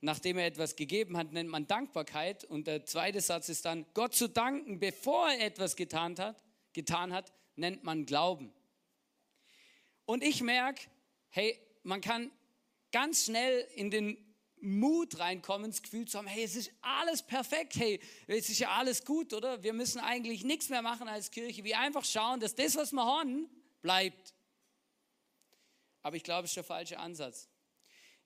nachdem 0.00 0.38
er 0.38 0.46
etwas 0.46 0.76
gegeben 0.76 1.16
hat, 1.16 1.32
nennt 1.32 1.50
man 1.50 1.66
Dankbarkeit. 1.66 2.44
Und 2.44 2.66
der 2.66 2.86
zweite 2.86 3.20
Satz 3.20 3.48
ist 3.48 3.64
dann, 3.64 3.86
Gott 3.94 4.14
zu 4.14 4.28
danken, 4.28 4.78
bevor 4.78 5.30
er 5.30 5.46
etwas 5.46 5.76
getan 5.76 6.18
hat, 6.18 6.42
getan 6.72 7.12
hat, 7.12 7.32
nennt 7.56 7.84
man 7.84 8.06
Glauben. 8.06 8.52
Und 10.06 10.24
ich 10.24 10.42
merke, 10.42 10.88
hey, 11.28 11.58
man 11.82 12.00
kann 12.00 12.30
ganz 12.92 13.26
schnell 13.26 13.66
in 13.74 13.90
den 13.90 14.16
Mut 14.60 15.18
reinkommen, 15.18 15.70
das 15.70 15.82
Gefühl 15.82 16.06
zu 16.06 16.18
haben, 16.18 16.26
hey, 16.26 16.44
es 16.44 16.56
ist 16.56 16.72
alles 16.82 17.22
perfekt, 17.22 17.76
hey, 17.76 18.00
es 18.26 18.50
ist 18.50 18.58
ja 18.58 18.70
alles 18.70 19.04
gut, 19.04 19.32
oder? 19.32 19.62
Wir 19.62 19.72
müssen 19.72 20.00
eigentlich 20.00 20.44
nichts 20.44 20.68
mehr 20.68 20.82
machen 20.82 21.08
als 21.08 21.30
Kirche, 21.30 21.64
wir 21.64 21.78
einfach 21.78 22.04
schauen, 22.04 22.40
dass 22.40 22.54
das, 22.54 22.76
was 22.76 22.92
wir 22.92 23.04
haben, 23.04 23.48
bleibt. 23.80 24.34
Aber 26.02 26.16
ich 26.16 26.24
glaube, 26.24 26.44
es 26.44 26.50
ist 26.50 26.56
der 26.56 26.64
falsche 26.64 26.98
Ansatz. 26.98 27.49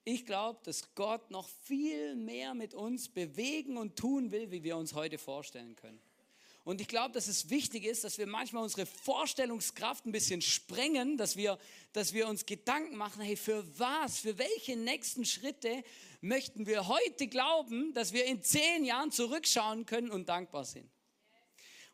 Ich 0.04 0.26
glaube, 0.26 0.60
dass 0.64 0.94
Gott 0.94 1.30
noch 1.30 1.48
viel 1.48 2.14
mehr 2.14 2.54
mit 2.54 2.74
uns 2.74 3.08
bewegen 3.08 3.78
und 3.78 3.96
tun 3.96 4.30
will, 4.30 4.50
wie 4.50 4.62
wir 4.62 4.76
uns 4.76 4.92
heute 4.92 5.16
vorstellen 5.16 5.76
können. 5.76 5.98
Und 6.64 6.80
ich 6.80 6.88
glaube, 6.88 7.12
dass 7.12 7.28
es 7.28 7.50
wichtig 7.50 7.84
ist, 7.84 8.04
dass 8.04 8.16
wir 8.16 8.26
manchmal 8.26 8.62
unsere 8.62 8.86
Vorstellungskraft 8.86 10.06
ein 10.06 10.12
bisschen 10.12 10.40
sprengen, 10.40 11.18
dass 11.18 11.36
wir, 11.36 11.58
dass 11.92 12.14
wir 12.14 12.26
uns 12.26 12.46
Gedanken 12.46 12.96
machen, 12.96 13.22
hey, 13.22 13.36
für 13.36 13.64
was, 13.78 14.18
für 14.18 14.38
welche 14.38 14.76
nächsten 14.76 15.26
Schritte 15.26 15.84
möchten 16.22 16.66
wir 16.66 16.88
heute 16.88 17.26
glauben, 17.26 17.92
dass 17.92 18.14
wir 18.14 18.24
in 18.24 18.42
zehn 18.42 18.84
Jahren 18.84 19.10
zurückschauen 19.10 19.84
können 19.84 20.10
und 20.10 20.30
dankbar 20.30 20.64
sind. 20.64 20.93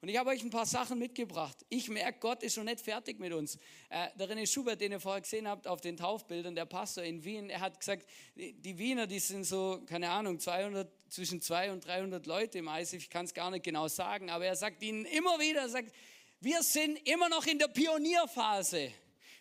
Und 0.02 0.08
ich 0.08 0.16
habe 0.16 0.30
euch 0.30 0.42
ein 0.42 0.48
paar 0.48 0.64
Sachen 0.64 0.98
mitgebracht. 0.98 1.58
Ich 1.68 1.90
merke, 1.90 2.20
Gott 2.20 2.42
ist 2.42 2.54
schon 2.54 2.64
nicht 2.64 2.80
fertig 2.80 3.18
mit 3.18 3.34
uns. 3.34 3.56
Äh, 3.90 4.08
der 4.18 4.30
René 4.30 4.50
Schubert, 4.50 4.80
den 4.80 4.92
ihr 4.92 5.00
vorher 5.00 5.20
gesehen 5.20 5.46
habt 5.46 5.66
auf 5.66 5.82
den 5.82 5.98
Taufbildern, 5.98 6.54
der 6.54 6.64
Pastor 6.64 7.04
in 7.04 7.22
Wien, 7.22 7.50
er 7.50 7.60
hat 7.60 7.78
gesagt, 7.78 8.06
die 8.34 8.78
Wiener, 8.78 9.06
die 9.06 9.18
sind 9.18 9.44
so, 9.44 9.82
keine 9.84 10.08
Ahnung, 10.08 10.38
200, 10.38 10.90
zwischen 11.10 11.42
200 11.42 11.74
und 11.74 11.86
300 11.86 12.26
Leute 12.26 12.58
im 12.58 12.68
ISIF, 12.68 13.02
ich 13.02 13.10
kann 13.10 13.26
es 13.26 13.34
gar 13.34 13.50
nicht 13.50 13.62
genau 13.62 13.88
sagen, 13.88 14.30
aber 14.30 14.46
er 14.46 14.56
sagt 14.56 14.82
ihnen 14.82 15.04
immer 15.04 15.38
wieder, 15.38 15.60
er 15.60 15.68
sagt, 15.68 15.92
wir 16.40 16.62
sind 16.62 16.96
immer 17.06 17.28
noch 17.28 17.46
in 17.46 17.58
der 17.58 17.68
Pionierphase. 17.68 18.92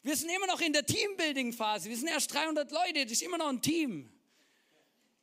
Wir 0.04 0.15
sind 0.17 0.30
immer 0.30 0.48
noch 0.48 0.60
in 0.60 0.74
der 0.74 0.86
Teambuilding-Phase. 0.86 1.88
Wir 1.88 1.95
sind 1.95 2.10
erst 2.10 2.34
300 2.34 2.69
Leute, 2.72 3.04
das 3.04 3.13
ist 3.13 3.22
immer 3.22 3.38
noch 3.38 3.48
ein 3.48 3.62
Team. 3.62 4.12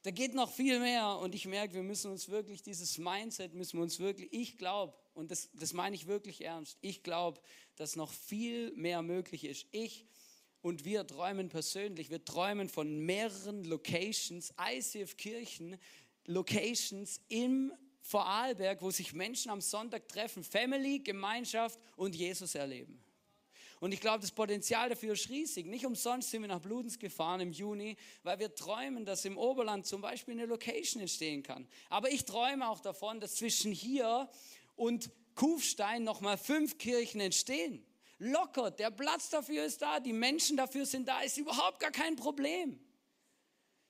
Da 0.02 0.10
geht 0.10 0.34
noch 0.34 0.50
viel 0.50 0.80
mehr 0.80 1.18
und 1.18 1.34
ich 1.34 1.46
merke, 1.46 1.74
wir 1.74 1.82
müssen 1.82 2.10
uns 2.10 2.30
wirklich, 2.30 2.62
dieses 2.62 2.96
Mindset 2.96 3.52
müssen 3.52 3.78
wir 3.78 3.82
uns 3.82 3.98
wirklich, 3.98 4.32
ich 4.32 4.56
glaube, 4.56 4.94
und 5.16 5.30
das, 5.30 5.48
das 5.54 5.72
meine 5.72 5.96
ich 5.96 6.06
wirklich 6.06 6.44
ernst. 6.44 6.76
Ich 6.82 7.02
glaube, 7.02 7.40
dass 7.76 7.96
noch 7.96 8.12
viel 8.12 8.72
mehr 8.76 9.02
möglich 9.02 9.44
ist. 9.44 9.66
Ich 9.72 10.04
und 10.60 10.84
wir 10.84 11.06
träumen 11.06 11.48
persönlich, 11.48 12.10
wir 12.10 12.24
träumen 12.24 12.68
von 12.68 12.98
mehreren 12.98 13.64
Locations, 13.64 14.52
ICF 14.60 15.16
Kirchen, 15.16 15.78
Locations 16.26 17.20
im 17.28 17.72
Vorarlberg, 18.02 18.82
wo 18.82 18.90
sich 18.90 19.12
Menschen 19.12 19.50
am 19.50 19.60
Sonntag 19.60 20.08
treffen, 20.08 20.44
Family, 20.44 20.98
Gemeinschaft 20.98 21.78
und 21.96 22.14
Jesus 22.14 22.54
erleben. 22.54 23.02
Und 23.78 23.92
ich 23.92 24.00
glaube, 24.00 24.20
das 24.20 24.32
Potenzial 24.32 24.88
dafür 24.88 25.12
ist 25.12 25.28
riesig. 25.28 25.66
Nicht 25.66 25.84
umsonst 25.84 26.30
sind 26.30 26.42
wir 26.42 26.48
nach 26.48 26.60
Bludens 26.60 26.98
gefahren 26.98 27.40
im 27.40 27.52
Juni, 27.52 27.96
weil 28.22 28.38
wir 28.38 28.54
träumen, 28.54 29.04
dass 29.04 29.24
im 29.24 29.36
Oberland 29.36 29.86
zum 29.86 30.00
Beispiel 30.00 30.32
eine 30.32 30.46
Location 30.46 31.00
entstehen 31.00 31.42
kann. 31.42 31.68
Aber 31.90 32.10
ich 32.10 32.24
träume 32.24 32.68
auch 32.68 32.80
davon, 32.80 33.20
dass 33.20 33.36
zwischen 33.36 33.72
hier 33.72 34.28
und 34.76 35.10
Kufstein 35.34 36.04
nochmal 36.04 36.38
fünf 36.38 36.78
Kirchen 36.78 37.20
entstehen. 37.20 37.84
Locker, 38.18 38.70
der 38.70 38.90
Platz 38.90 39.28
dafür 39.28 39.64
ist 39.64 39.82
da, 39.82 40.00
die 40.00 40.12
Menschen 40.12 40.56
dafür 40.56 40.86
sind 40.86 41.06
da, 41.06 41.20
ist 41.20 41.36
überhaupt 41.36 41.80
gar 41.80 41.90
kein 41.90 42.16
Problem. 42.16 42.80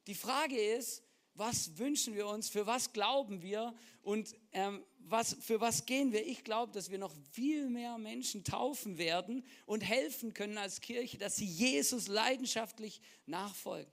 Die 0.06 0.14
Frage 0.14 0.58
ist, 0.58 1.02
was 1.34 1.76
wünschen 1.78 2.14
wir 2.14 2.26
uns, 2.26 2.48
für 2.48 2.66
was 2.66 2.92
glauben 2.92 3.42
wir 3.42 3.74
und 4.02 4.34
ähm, 4.52 4.84
was, 4.98 5.36
für 5.40 5.60
was 5.60 5.86
gehen 5.86 6.12
wir? 6.12 6.26
Ich 6.26 6.42
glaube, 6.42 6.72
dass 6.72 6.90
wir 6.90 6.98
noch 6.98 7.14
viel 7.32 7.68
mehr 7.68 7.98
Menschen 7.98 8.42
taufen 8.42 8.98
werden 8.98 9.44
und 9.66 9.82
helfen 9.82 10.34
können 10.34 10.58
als 10.58 10.80
Kirche, 10.80 11.18
dass 11.18 11.36
sie 11.36 11.46
Jesus 11.46 12.08
leidenschaftlich 12.08 13.00
nachfolgen. 13.26 13.92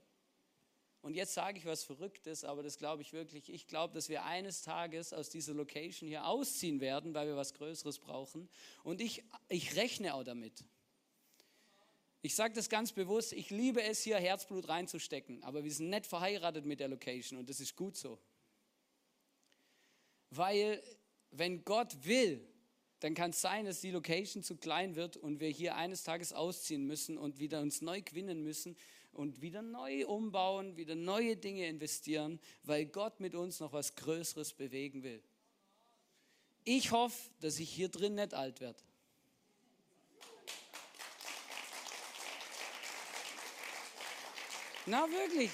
Und 1.04 1.16
jetzt 1.16 1.34
sage 1.34 1.58
ich 1.58 1.66
was 1.66 1.84
Verrücktes, 1.84 2.44
aber 2.44 2.62
das 2.62 2.78
glaube 2.78 3.02
ich 3.02 3.12
wirklich. 3.12 3.52
Ich 3.52 3.66
glaube, 3.66 3.92
dass 3.92 4.08
wir 4.08 4.24
eines 4.24 4.62
Tages 4.62 5.12
aus 5.12 5.28
dieser 5.28 5.52
Location 5.52 6.08
hier 6.08 6.26
ausziehen 6.26 6.80
werden, 6.80 7.12
weil 7.12 7.26
wir 7.26 7.36
was 7.36 7.52
Größeres 7.52 7.98
brauchen. 7.98 8.48
Und 8.84 9.02
ich, 9.02 9.22
ich 9.50 9.76
rechne 9.76 10.14
auch 10.14 10.24
damit. 10.24 10.64
Ich 12.22 12.34
sage 12.34 12.54
das 12.54 12.70
ganz 12.70 12.92
bewusst, 12.92 13.34
ich 13.34 13.50
liebe 13.50 13.82
es, 13.82 14.02
hier 14.02 14.16
Herzblut 14.16 14.66
reinzustecken, 14.70 15.44
aber 15.44 15.62
wir 15.62 15.70
sind 15.70 15.90
nicht 15.90 16.06
verheiratet 16.06 16.64
mit 16.64 16.80
der 16.80 16.88
Location 16.88 17.38
und 17.38 17.50
das 17.50 17.60
ist 17.60 17.76
gut 17.76 17.98
so. 17.98 18.18
Weil 20.30 20.82
wenn 21.32 21.66
Gott 21.66 22.06
will, 22.06 22.48
dann 23.00 23.12
kann 23.12 23.32
es 23.32 23.42
sein, 23.42 23.66
dass 23.66 23.82
die 23.82 23.90
Location 23.90 24.42
zu 24.42 24.56
klein 24.56 24.96
wird 24.96 25.18
und 25.18 25.38
wir 25.38 25.50
hier 25.50 25.76
eines 25.76 26.02
Tages 26.02 26.32
ausziehen 26.32 26.86
müssen 26.86 27.18
und 27.18 27.40
wieder 27.40 27.60
uns 27.60 27.82
neu 27.82 28.00
gewinnen 28.00 28.42
müssen 28.42 28.74
und 29.14 29.40
wieder 29.40 29.62
neu 29.62 30.06
umbauen, 30.06 30.76
wieder 30.76 30.94
neue 30.94 31.36
Dinge 31.36 31.66
investieren, 31.66 32.40
weil 32.62 32.86
Gott 32.86 33.20
mit 33.20 33.34
uns 33.34 33.60
noch 33.60 33.72
was 33.72 33.94
Größeres 33.94 34.52
bewegen 34.52 35.02
will. 35.02 35.22
Ich 36.64 36.90
hoffe, 36.90 37.30
dass 37.40 37.58
ich 37.58 37.70
hier 37.70 37.88
drin 37.88 38.14
nicht 38.14 38.34
alt 38.34 38.60
werde. 38.60 38.82
Na 44.86 45.10
wirklich. 45.10 45.50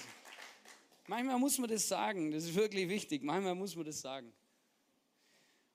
Manchmal 1.07 1.39
muss 1.39 1.59
man 1.59 1.71
das 1.71 1.89
sagen. 1.89 2.31
Das 2.31 2.45
ist 2.45 2.55
wirklich 2.55 2.89
wichtig. 2.89 3.23
Manchmal 3.23 3.55
muss 3.55 3.75
man 3.77 3.85
das 3.85 4.01
sagen. 4.01 4.33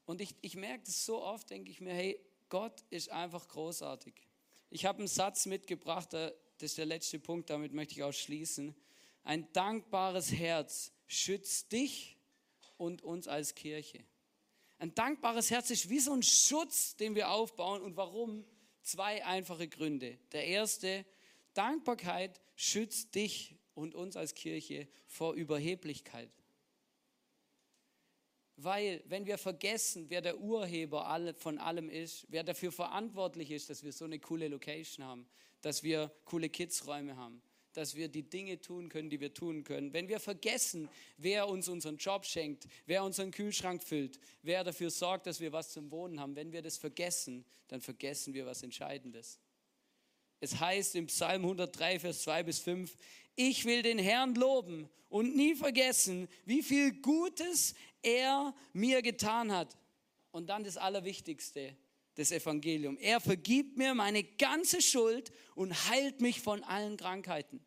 Und 0.05 0.21
ich, 0.21 0.35
ich 0.41 0.55
merke 0.55 0.83
das 0.85 1.05
so 1.05 1.21
oft, 1.21 1.49
denke 1.49 1.71
ich 1.71 1.81
mir, 1.81 1.93
hey, 1.93 2.19
Gott 2.49 2.83
ist 2.89 3.09
einfach 3.11 3.47
großartig. 3.47 4.13
Ich 4.69 4.85
habe 4.85 4.99
einen 4.99 5.07
Satz 5.07 5.45
mitgebracht, 5.45 6.13
das 6.57 6.71
ist 6.71 6.77
der 6.77 6.85
letzte 6.85 7.19
Punkt, 7.19 7.49
damit 7.49 7.73
möchte 7.73 7.93
ich 7.95 8.03
auch 8.03 8.13
schließen. 8.13 8.75
Ein 9.23 9.51
dankbares 9.53 10.31
Herz 10.31 10.91
schützt 11.07 11.71
dich 11.71 12.17
und 12.77 13.01
uns 13.01 13.27
als 13.27 13.55
Kirche. 13.55 14.03
Ein 14.77 14.93
dankbares 14.93 15.51
Herz 15.51 15.69
ist 15.69 15.89
wie 15.89 15.99
so 15.99 16.13
ein 16.13 16.23
Schutz, 16.23 16.95
den 16.95 17.15
wir 17.15 17.31
aufbauen. 17.31 17.81
Und 17.81 17.95
warum? 17.97 18.45
Zwei 18.81 19.25
einfache 19.25 19.67
Gründe. 19.67 20.19
Der 20.31 20.45
erste, 20.45 21.05
Dankbarkeit 21.53 22.41
schützt 22.55 23.15
dich 23.15 23.55
und 23.73 23.95
uns 23.95 24.15
als 24.15 24.35
Kirche 24.35 24.87
vor 25.07 25.33
Überheblichkeit. 25.33 26.29
Weil, 28.57 29.03
wenn 29.07 29.25
wir 29.25 29.37
vergessen, 29.37 30.05
wer 30.09 30.21
der 30.21 30.39
Urheber 30.39 31.33
von 31.37 31.57
allem 31.57 31.89
ist, 31.89 32.25
wer 32.29 32.43
dafür 32.43 32.71
verantwortlich 32.71 33.51
ist, 33.51 33.69
dass 33.69 33.83
wir 33.83 33.91
so 33.91 34.05
eine 34.05 34.19
coole 34.19 34.47
Location 34.47 35.05
haben, 35.05 35.27
dass 35.61 35.83
wir 35.83 36.11
coole 36.23 36.49
Kidsräume 36.49 37.17
haben, 37.17 37.41
dass 37.73 37.95
wir 37.95 38.07
die 38.07 38.23
Dinge 38.23 38.61
tun 38.61 38.87
können, 38.87 39.09
die 39.09 39.19
wir 39.19 39.33
tun 39.33 39.65
können. 39.65 39.91
Wenn 39.91 40.07
wir 40.07 40.21
vergessen, 40.21 40.87
wer 41.17 41.49
uns 41.49 41.67
unseren 41.67 41.97
Job 41.97 42.25
schenkt, 42.25 42.67
wer 42.85 43.03
unseren 43.03 43.31
Kühlschrank 43.31 43.83
füllt, 43.83 44.19
wer 44.41 44.63
dafür 44.63 44.89
sorgt, 44.89 45.27
dass 45.27 45.41
wir 45.41 45.51
was 45.51 45.73
zum 45.73 45.91
Wohnen 45.91 46.21
haben, 46.21 46.37
wenn 46.37 46.53
wir 46.53 46.61
das 46.61 46.77
vergessen, 46.77 47.43
dann 47.67 47.81
vergessen 47.81 48.33
wir 48.33 48.45
was 48.45 48.63
Entscheidendes. 48.63 49.39
Es 50.39 50.59
heißt 50.59 50.95
im 50.95 51.07
Psalm 51.07 51.43
103, 51.43 51.99
Vers 51.99 52.23
2 52.23 52.43
bis 52.43 52.59
5, 52.59 52.95
ich 53.35 53.65
will 53.65 53.81
den 53.81 53.99
Herrn 53.99 54.35
loben 54.35 54.89
und 55.09 55.35
nie 55.35 55.55
vergessen, 55.55 56.27
wie 56.45 56.63
viel 56.63 56.93
Gutes 57.01 57.75
er 58.01 58.53
mir 58.73 59.01
getan 59.01 59.51
hat. 59.51 59.77
Und 60.31 60.47
dann 60.47 60.63
das 60.63 60.77
Allerwichtigste, 60.77 61.75
das 62.15 62.31
Evangelium. 62.31 62.97
Er 62.97 63.19
vergibt 63.19 63.77
mir 63.77 63.93
meine 63.93 64.23
ganze 64.23 64.81
Schuld 64.81 65.31
und 65.55 65.89
heilt 65.89 66.21
mich 66.21 66.41
von 66.41 66.63
allen 66.63 66.97
Krankheiten. 66.97 67.65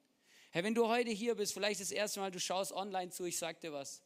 Hey, 0.50 0.64
wenn 0.64 0.74
du 0.74 0.88
heute 0.88 1.10
hier 1.10 1.34
bist, 1.34 1.52
vielleicht 1.52 1.80
das 1.80 1.90
erste 1.90 2.20
Mal, 2.20 2.30
du 2.30 2.40
schaust 2.40 2.72
online 2.72 3.10
zu, 3.10 3.24
ich 3.24 3.38
sag 3.38 3.60
dir 3.60 3.72
was. 3.72 4.02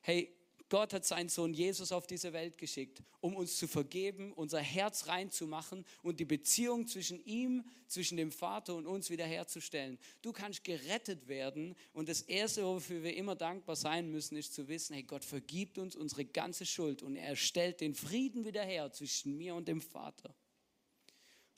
Hey, 0.00 0.34
Gott 0.74 0.92
hat 0.92 1.04
seinen 1.04 1.28
Sohn 1.28 1.54
Jesus 1.54 1.92
auf 1.92 2.08
diese 2.08 2.32
Welt 2.32 2.58
geschickt, 2.58 3.00
um 3.20 3.36
uns 3.36 3.58
zu 3.58 3.68
vergeben, 3.68 4.32
unser 4.32 4.58
Herz 4.58 5.06
reinzumachen 5.06 5.84
und 6.02 6.18
die 6.18 6.24
Beziehung 6.24 6.88
zwischen 6.88 7.24
ihm, 7.24 7.62
zwischen 7.86 8.16
dem 8.16 8.32
Vater 8.32 8.74
und 8.74 8.84
uns 8.88 9.08
wiederherzustellen. 9.08 10.00
Du 10.20 10.32
kannst 10.32 10.64
gerettet 10.64 11.28
werden 11.28 11.76
und 11.92 12.08
das 12.08 12.22
Erste, 12.22 12.64
wofür 12.64 13.04
wir 13.04 13.14
immer 13.16 13.36
dankbar 13.36 13.76
sein 13.76 14.10
müssen, 14.10 14.36
ist 14.36 14.52
zu 14.52 14.66
wissen, 14.66 14.94
hey, 14.94 15.04
Gott 15.04 15.24
vergibt 15.24 15.78
uns 15.78 15.94
unsere 15.94 16.24
ganze 16.24 16.66
Schuld 16.66 17.04
und 17.04 17.14
er 17.14 17.36
stellt 17.36 17.80
den 17.80 17.94
Frieden 17.94 18.44
wieder 18.44 18.64
her 18.64 18.90
zwischen 18.90 19.38
mir 19.38 19.54
und 19.54 19.68
dem 19.68 19.80
Vater. 19.80 20.34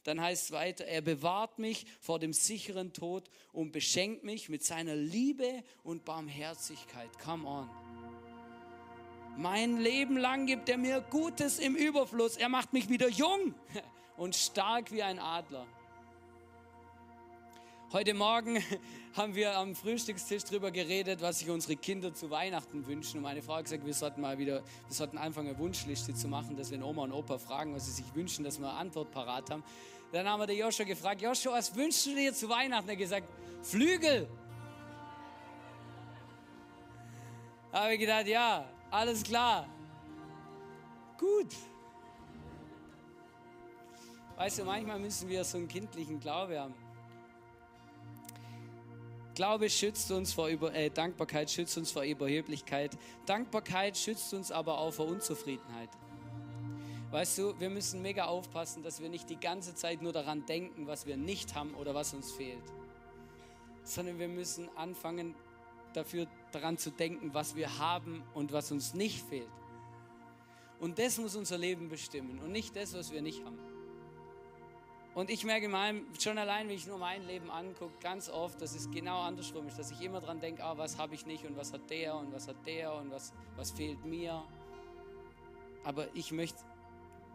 Dann 0.02 0.20
heißt 0.20 0.44
es 0.44 0.52
weiter, 0.52 0.84
er 0.84 1.00
bewahrt 1.00 1.58
mich 1.58 1.86
vor 2.02 2.18
dem 2.18 2.34
sicheren 2.34 2.92
Tod 2.92 3.30
und 3.52 3.72
beschenkt 3.72 4.24
mich 4.24 4.50
mit 4.50 4.62
seiner 4.62 4.94
Liebe 4.94 5.64
und 5.82 6.04
Barmherzigkeit. 6.04 7.18
Come 7.18 7.48
on. 7.48 7.85
Mein 9.38 9.76
Leben 9.76 10.16
lang 10.16 10.46
gibt 10.46 10.66
er 10.70 10.78
mir 10.78 11.02
Gutes 11.02 11.58
im 11.58 11.76
Überfluss. 11.76 12.38
Er 12.38 12.48
macht 12.48 12.72
mich 12.72 12.88
wieder 12.88 13.06
jung 13.10 13.54
und 14.16 14.34
stark 14.34 14.90
wie 14.92 15.02
ein 15.02 15.18
Adler. 15.18 15.66
Heute 17.92 18.14
Morgen 18.14 18.64
haben 19.14 19.34
wir 19.34 19.58
am 19.58 19.74
Frühstückstisch 19.74 20.44
darüber 20.44 20.70
geredet, 20.70 21.20
was 21.20 21.40
sich 21.40 21.50
unsere 21.50 21.76
Kinder 21.76 22.14
zu 22.14 22.30
Weihnachten 22.30 22.86
wünschen. 22.86 23.18
Und 23.18 23.24
meine 23.24 23.42
Frau 23.42 23.56
hat 23.56 23.64
gesagt, 23.64 23.84
wir 23.84 23.92
sollten 23.92 24.22
mal 24.22 24.38
wieder, 24.38 24.62
wir 24.62 24.94
sollten 24.94 25.18
anfangen, 25.18 25.48
eine 25.48 25.58
Wunschliste 25.58 26.14
zu 26.14 26.28
machen, 26.28 26.56
dass 26.56 26.70
wenn 26.70 26.82
Oma 26.82 27.02
und 27.02 27.12
Opa 27.12 27.36
fragen, 27.36 27.74
was 27.74 27.84
sie 27.84 27.92
sich 27.92 28.14
wünschen, 28.14 28.42
dass 28.42 28.58
wir 28.58 28.70
eine 28.70 28.78
Antwort 28.78 29.10
parat 29.10 29.50
haben. 29.50 29.62
Dann 30.12 30.26
haben 30.26 30.40
wir 30.40 30.46
den 30.46 30.58
Joshua 30.58 30.86
gefragt, 30.86 31.20
Joshua, 31.20 31.52
was 31.52 31.76
wünschst 31.76 32.06
du 32.06 32.14
dir 32.14 32.32
zu 32.32 32.48
Weihnachten? 32.48 32.88
Er 32.88 32.92
hat 32.92 32.98
gesagt, 32.98 33.28
Flügel. 33.62 34.26
Da 37.70 37.82
habe 37.82 37.92
ich 37.92 38.00
gedacht, 38.00 38.26
ja, 38.26 38.66
alles 38.90 39.22
klar. 39.22 39.68
Gut. 41.18 41.54
Weißt 44.36 44.58
du, 44.58 44.64
manchmal 44.64 44.98
müssen 44.98 45.28
wir 45.28 45.44
so 45.44 45.56
einen 45.58 45.68
kindlichen 45.68 46.20
Glaube 46.20 46.60
haben. 46.60 46.74
Glaube 49.34 49.68
schützt 49.68 50.10
uns 50.12 50.32
vor 50.32 50.48
Über 50.48 50.72
äh, 50.74 50.88
Dankbarkeit 50.88 51.50
schützt 51.50 51.76
uns 51.76 51.92
vor 51.92 52.02
Überheblichkeit. 52.02 52.96
Dankbarkeit 53.26 53.96
schützt 53.96 54.32
uns 54.32 54.50
aber 54.50 54.78
auch 54.78 54.92
vor 54.92 55.06
Unzufriedenheit. 55.06 55.90
Weißt 57.10 57.38
du, 57.38 57.58
wir 57.60 57.70
müssen 57.70 58.02
mega 58.02 58.24
aufpassen, 58.24 58.82
dass 58.82 59.00
wir 59.00 59.08
nicht 59.08 59.30
die 59.30 59.38
ganze 59.38 59.74
Zeit 59.74 60.02
nur 60.02 60.12
daran 60.12 60.44
denken, 60.46 60.86
was 60.86 61.06
wir 61.06 61.16
nicht 61.16 61.54
haben 61.54 61.74
oder 61.74 61.94
was 61.94 62.14
uns 62.14 62.32
fehlt, 62.32 62.64
sondern 63.84 64.18
wir 64.18 64.28
müssen 64.28 64.68
anfangen, 64.76 65.34
dafür 65.92 66.26
daran 66.56 66.78
zu 66.78 66.90
denken, 66.90 67.34
was 67.34 67.54
wir 67.54 67.78
haben 67.78 68.22
und 68.34 68.52
was 68.52 68.72
uns 68.72 68.94
nicht 68.94 69.22
fehlt. 69.22 69.48
Und 70.80 70.98
das 70.98 71.18
muss 71.18 71.36
unser 71.36 71.58
Leben 71.58 71.88
bestimmen 71.88 72.38
und 72.40 72.52
nicht 72.52 72.76
das, 72.76 72.94
was 72.94 73.12
wir 73.12 73.22
nicht 73.22 73.44
haben. 73.44 73.58
Und 75.14 75.30
ich 75.30 75.44
merke 75.44 75.68
meinem, 75.68 76.04
schon 76.20 76.36
allein, 76.36 76.68
wenn 76.68 76.74
ich 76.74 76.86
nur 76.86 76.98
mein 76.98 77.26
Leben 77.26 77.50
angucke, 77.50 77.94
ganz 78.02 78.28
oft, 78.28 78.60
dass 78.60 78.74
es 78.74 78.90
genau 78.90 79.22
andersrum 79.22 79.66
ist, 79.66 79.78
dass 79.78 79.90
ich 79.90 80.02
immer 80.02 80.20
daran 80.20 80.40
denke, 80.40 80.62
ah, 80.62 80.76
was 80.76 80.98
habe 80.98 81.14
ich 81.14 81.24
nicht 81.24 81.46
und 81.46 81.56
was 81.56 81.72
hat 81.72 81.88
der 81.88 82.14
und 82.14 82.34
was 82.34 82.48
hat 82.48 82.66
der 82.66 82.92
und 82.92 83.10
was, 83.10 83.32
was 83.56 83.70
fehlt 83.70 84.04
mir. 84.04 84.44
Aber 85.84 86.06
ich 86.14 86.32
möchte 86.32 86.58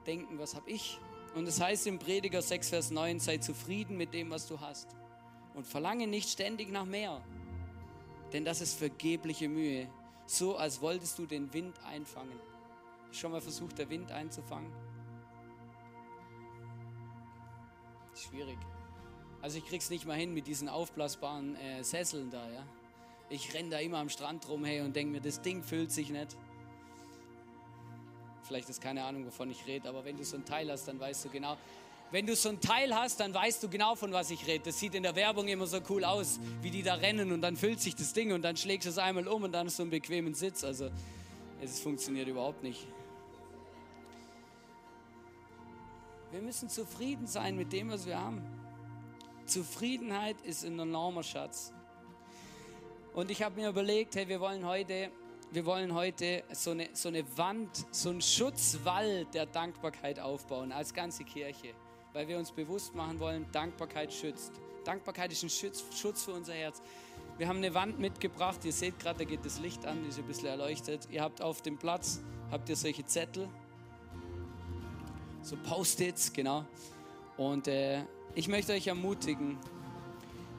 denken, 0.06 0.38
was 0.38 0.56
habe 0.56 0.70
ich? 0.70 1.00
Und 1.34 1.48
es 1.48 1.56
das 1.56 1.66
heißt 1.66 1.88
im 1.88 1.98
Prediger 1.98 2.44
6, 2.44 2.70
Vers 2.70 2.92
9, 2.92 3.20
sei 3.20 3.38
zufrieden 3.38 3.98
mit 3.98 4.14
dem, 4.14 4.30
was 4.30 4.48
du 4.48 4.60
hast. 4.60 4.96
Und 5.56 5.66
verlange 5.66 6.06
nicht 6.06 6.30
ständig 6.30 6.70
nach 6.72 6.86
mehr. 6.86 7.24
Denn 8.34 8.46
das 8.46 8.62
ist 8.62 8.76
vergebliche 8.76 9.50
Mühe. 9.50 9.88
So 10.26 10.56
als 10.56 10.82
wolltest 10.82 11.20
du 11.20 11.26
den 11.26 11.54
Wind 11.54 11.76
einfangen. 11.84 12.40
Schon 13.12 13.32
mal 13.32 13.42
versucht, 13.42 13.78
der 13.78 13.90
Wind 13.90 14.12
einzufangen? 14.12 14.72
Schwierig. 18.16 18.58
Also 19.42 19.58
ich 19.58 19.66
krieg's 19.66 19.90
nicht 19.90 20.06
mal 20.06 20.16
hin 20.16 20.34
mit 20.34 20.48
diesen 20.48 20.70
aufblasbaren 20.70 21.56
äh, 21.56 21.84
Sesseln 21.84 22.30
da, 22.30 22.50
ja. 22.52 22.64
Ich 23.30 23.54
renn 23.54 23.70
da 23.70 23.80
immer 23.80 23.98
am 23.98 24.10
Strand 24.10 24.48
rum, 24.50 24.66
hey, 24.66 24.82
und 24.82 24.96
denke 24.96 25.14
mir, 25.14 25.22
das 25.22 25.42
Ding 25.42 25.64
füllt 25.64 25.92
sich 25.92 26.10
nicht. 26.10 26.38
Vielleicht 28.44 28.70
ist 28.70 28.82
keine 28.82 29.04
Ahnung, 29.04 29.26
wovon 29.26 29.50
ich 29.50 29.66
rede, 29.66 29.88
aber 29.88 30.04
wenn 30.04 30.18
du 30.18 30.26
so 30.26 30.36
ein 30.36 30.46
Teil 30.46 30.70
hast, 30.70 30.88
dann 30.88 31.00
weißt 31.00 31.26
du 31.26 31.30
genau. 31.30 31.58
Wenn 32.12 32.28
du 32.28 32.36
so 32.36 32.50
ein 32.50 32.60
Teil 32.60 32.94
hast, 32.94 33.22
dann 33.22 33.34
weißt 33.34 33.64
du 33.64 33.70
genau, 33.70 33.96
von 33.96 34.12
was 34.12 34.32
ich 34.32 34.46
rede. 34.46 34.66
Das 34.66 34.78
sieht 34.78 34.96
in 34.96 35.04
der 35.04 35.16
Werbung 35.16 35.48
immer 35.48 35.66
so 35.66 35.80
cool 35.90 36.04
aus, 36.04 36.42
wie 36.62 36.70
die 36.70 36.84
da 36.84 36.96
rennen 36.96 37.32
und 37.32 37.42
dann 37.42 37.56
füllt 37.56 37.80
sich 37.80 37.96
das 37.96 38.12
Ding 38.12 38.34
und 38.34 38.42
dann 38.42 38.58
schlägst 38.58 38.86
du 38.86 38.90
es 38.90 38.98
einmal 38.98 39.28
um 39.30 39.44
und 39.44 39.54
dann 39.54 39.68
ist 39.68 39.78
so 39.78 39.84
ein 39.84 39.90
bequemen 39.90 40.34
Sitz. 40.34 40.66
Also 40.66 40.90
es 41.62 41.80
funktioniert 41.80 42.28
überhaupt 42.28 42.64
nicht. 42.64 42.86
Wir 46.32 46.42
müssen 46.42 46.68
zufrieden 46.68 47.28
sein 47.28 47.56
mit 47.56 47.72
dem, 47.72 47.90
was 47.90 48.06
wir 48.06 48.20
haben. 48.20 48.42
Zufriedenheit 49.46 50.40
ist 50.42 50.66
ein 50.66 50.80
enormer 50.80 51.24
Schatz. 51.24 51.74
Und 53.14 53.32
ich 53.32 53.42
habe 53.42 53.60
mir 53.60 53.70
überlegt, 53.70 54.16
hey, 54.16 54.28
wir 54.28 54.40
wollen 54.40 54.66
heute, 54.66 55.12
wir 55.52 55.66
wollen 55.66 55.94
heute 55.94 56.44
so 56.54 56.72
eine, 56.72 56.90
so 56.94 57.10
eine 57.10 57.26
Wand, 57.38 57.86
so 57.92 58.10
einen 58.10 58.22
Schutzwall 58.22 59.26
der 59.34 59.46
Dankbarkeit 59.46 60.20
aufbauen 60.20 60.72
als 60.72 60.94
ganze 60.94 61.26
Kirche, 61.26 61.74
weil 62.14 62.28
wir 62.28 62.38
uns 62.38 62.52
bewusst 62.52 62.96
machen 62.96 63.20
wollen, 63.20 63.46
Dankbarkeit 63.52 64.14
schützt. 64.14 64.52
Dankbarkeit 64.84 65.32
ist 65.32 65.44
ein 65.44 65.50
Schutz, 65.50 65.84
Schutz 65.96 66.24
für 66.24 66.34
unser 66.34 66.54
Herz. 66.54 66.82
Wir 67.38 67.48
haben 67.48 67.58
eine 67.58 67.74
Wand 67.74 68.00
mitgebracht, 68.00 68.64
ihr 68.66 68.74
seht 68.74 69.00
gerade, 69.00 69.20
da 69.20 69.26
geht 69.26 69.46
das 69.46 69.60
Licht 69.60 69.86
an, 69.86 70.04
die 70.04 70.10
ist 70.10 70.20
ein 70.20 70.26
bisschen 70.26 70.48
erleuchtet. 70.48 71.08
Ihr 71.12 71.22
habt 71.22 71.42
auf 71.42 71.62
dem 71.62 71.78
Platz, 71.78 72.22
habt 72.52 72.70
ihr 72.70 72.76
solche 72.76 73.06
Zettel, 73.06 73.48
so 75.42 75.56
Post-its, 75.58 76.34
genau. 76.34 76.66
Und 77.38 77.68
äh, 77.68 78.04
ich 78.36 78.48
möchte 78.48 78.74
euch 78.74 78.88
ermutigen 78.88 79.58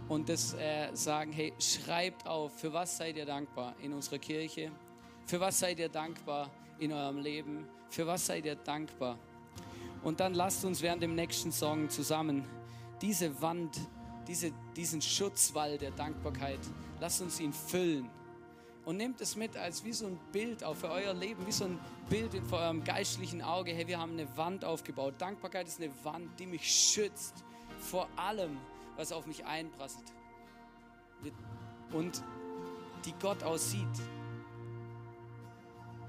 und 0.09 0.29
das 0.29 0.55
äh, 0.55 0.89
sagen, 0.95 1.33
hey, 1.33 1.53
schreibt 1.59 2.27
auf, 2.27 2.53
für 2.59 2.73
was 2.73 2.97
seid 2.97 3.17
ihr 3.17 3.27
dankbar 3.27 3.75
in 3.81 3.93
unserer 3.93 4.19
Kirche? 4.19 4.73
Für 5.27 5.41
was 5.41 5.59
seid 5.59 5.79
ihr 5.79 5.89
dankbar 5.89 6.51
in 6.79 6.93
eurem 6.93 7.19
Leben? 7.19 7.69
Für 7.91 8.07
was 8.07 8.27
seid 8.27 8.45
ihr 8.45 8.57
dankbar? 8.57 9.19
Und 10.03 10.21
dann 10.21 10.35
lasst 10.35 10.65
uns 10.65 10.83
während 10.83 11.03
dem 11.03 11.15
nächsten 11.15 11.53
Song 11.53 11.89
zusammen 11.89 12.45
diese 13.01 13.41
Wand, 13.41 13.79
diese, 14.27 14.53
diesen 14.77 15.01
Schutzwall 15.01 15.79
der 15.79 15.93
Dankbarkeit, 15.93 16.61
lasst 17.01 17.23
uns 17.23 17.41
ihn 17.41 17.53
füllen 17.53 18.09
und 18.85 18.97
nehmt 18.97 19.21
es 19.21 19.37
mit 19.37 19.57
als 19.57 19.85
wie 19.85 19.93
so 19.93 20.07
ein 20.07 20.19
Bild 20.33 20.65
auch 20.65 20.75
für 20.75 20.91
euer 20.91 21.15
Leben, 21.15 21.47
wie 21.47 21.53
so 21.53 21.65
ein 21.65 21.79
Bild 22.09 22.35
vor 22.49 22.59
eurem 22.59 22.83
geistlichen 22.83 23.43
Auge. 23.43 23.73
Hey, 23.73 23.87
wir 23.87 23.99
haben 23.99 24.13
eine 24.13 24.37
Wand 24.37 24.65
aufgebaut. 24.65 25.15
Dankbarkeit 25.19 25.69
ist 25.69 25.81
eine 25.81 25.93
Wand, 26.05 26.29
die 26.39 26.47
mich 26.47 26.69
schützt 26.69 27.45
vor 27.79 28.09
allem, 28.17 28.59
was 28.97 29.13
auf 29.13 29.27
mich 29.27 29.45
einprasselt. 29.45 30.13
Und 31.93 32.23
die 33.05 33.15
Gott 33.21 33.43
aussieht 33.43 33.87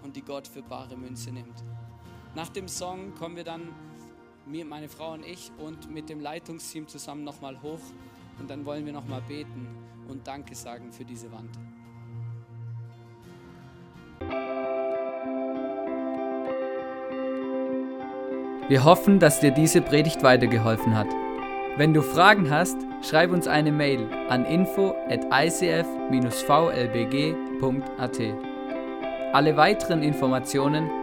und 0.01 0.15
die 0.15 0.21
Gott 0.21 0.47
für 0.47 0.63
bare 0.63 0.97
Münze 0.97 1.31
nimmt. 1.31 1.63
Nach 2.35 2.49
dem 2.49 2.67
Song 2.67 3.13
kommen 3.15 3.35
wir 3.35 3.43
dann, 3.43 3.69
mir, 4.45 4.65
meine 4.65 4.89
Frau 4.89 5.13
und 5.13 5.23
ich, 5.23 5.51
und 5.59 5.91
mit 5.91 6.09
dem 6.09 6.19
Leitungsteam 6.19 6.87
zusammen 6.87 7.23
nochmal 7.23 7.61
hoch 7.61 7.79
und 8.39 8.49
dann 8.49 8.65
wollen 8.65 8.85
wir 8.85 8.93
nochmal 8.93 9.21
beten 9.27 9.67
und 10.07 10.27
Danke 10.27 10.55
sagen 10.55 10.91
für 10.91 11.05
diese 11.05 11.31
Wand. 11.31 11.51
Wir 18.67 18.83
hoffen, 18.83 19.19
dass 19.19 19.39
dir 19.39 19.51
diese 19.51 19.81
Predigt 19.81 20.23
weitergeholfen 20.23 20.97
hat. 20.97 21.07
Wenn 21.77 21.93
du 21.93 22.01
Fragen 22.01 22.49
hast, 22.49 22.77
schreib 23.03 23.31
uns 23.31 23.47
eine 23.47 23.71
Mail 23.71 24.07
an 24.29 24.45
info 24.45 24.95
at 25.09 25.23
icf-vlbg.at. 25.31 25.83
Alle 29.33 29.57
weiteren 29.57 30.01
Informationen 30.01 31.02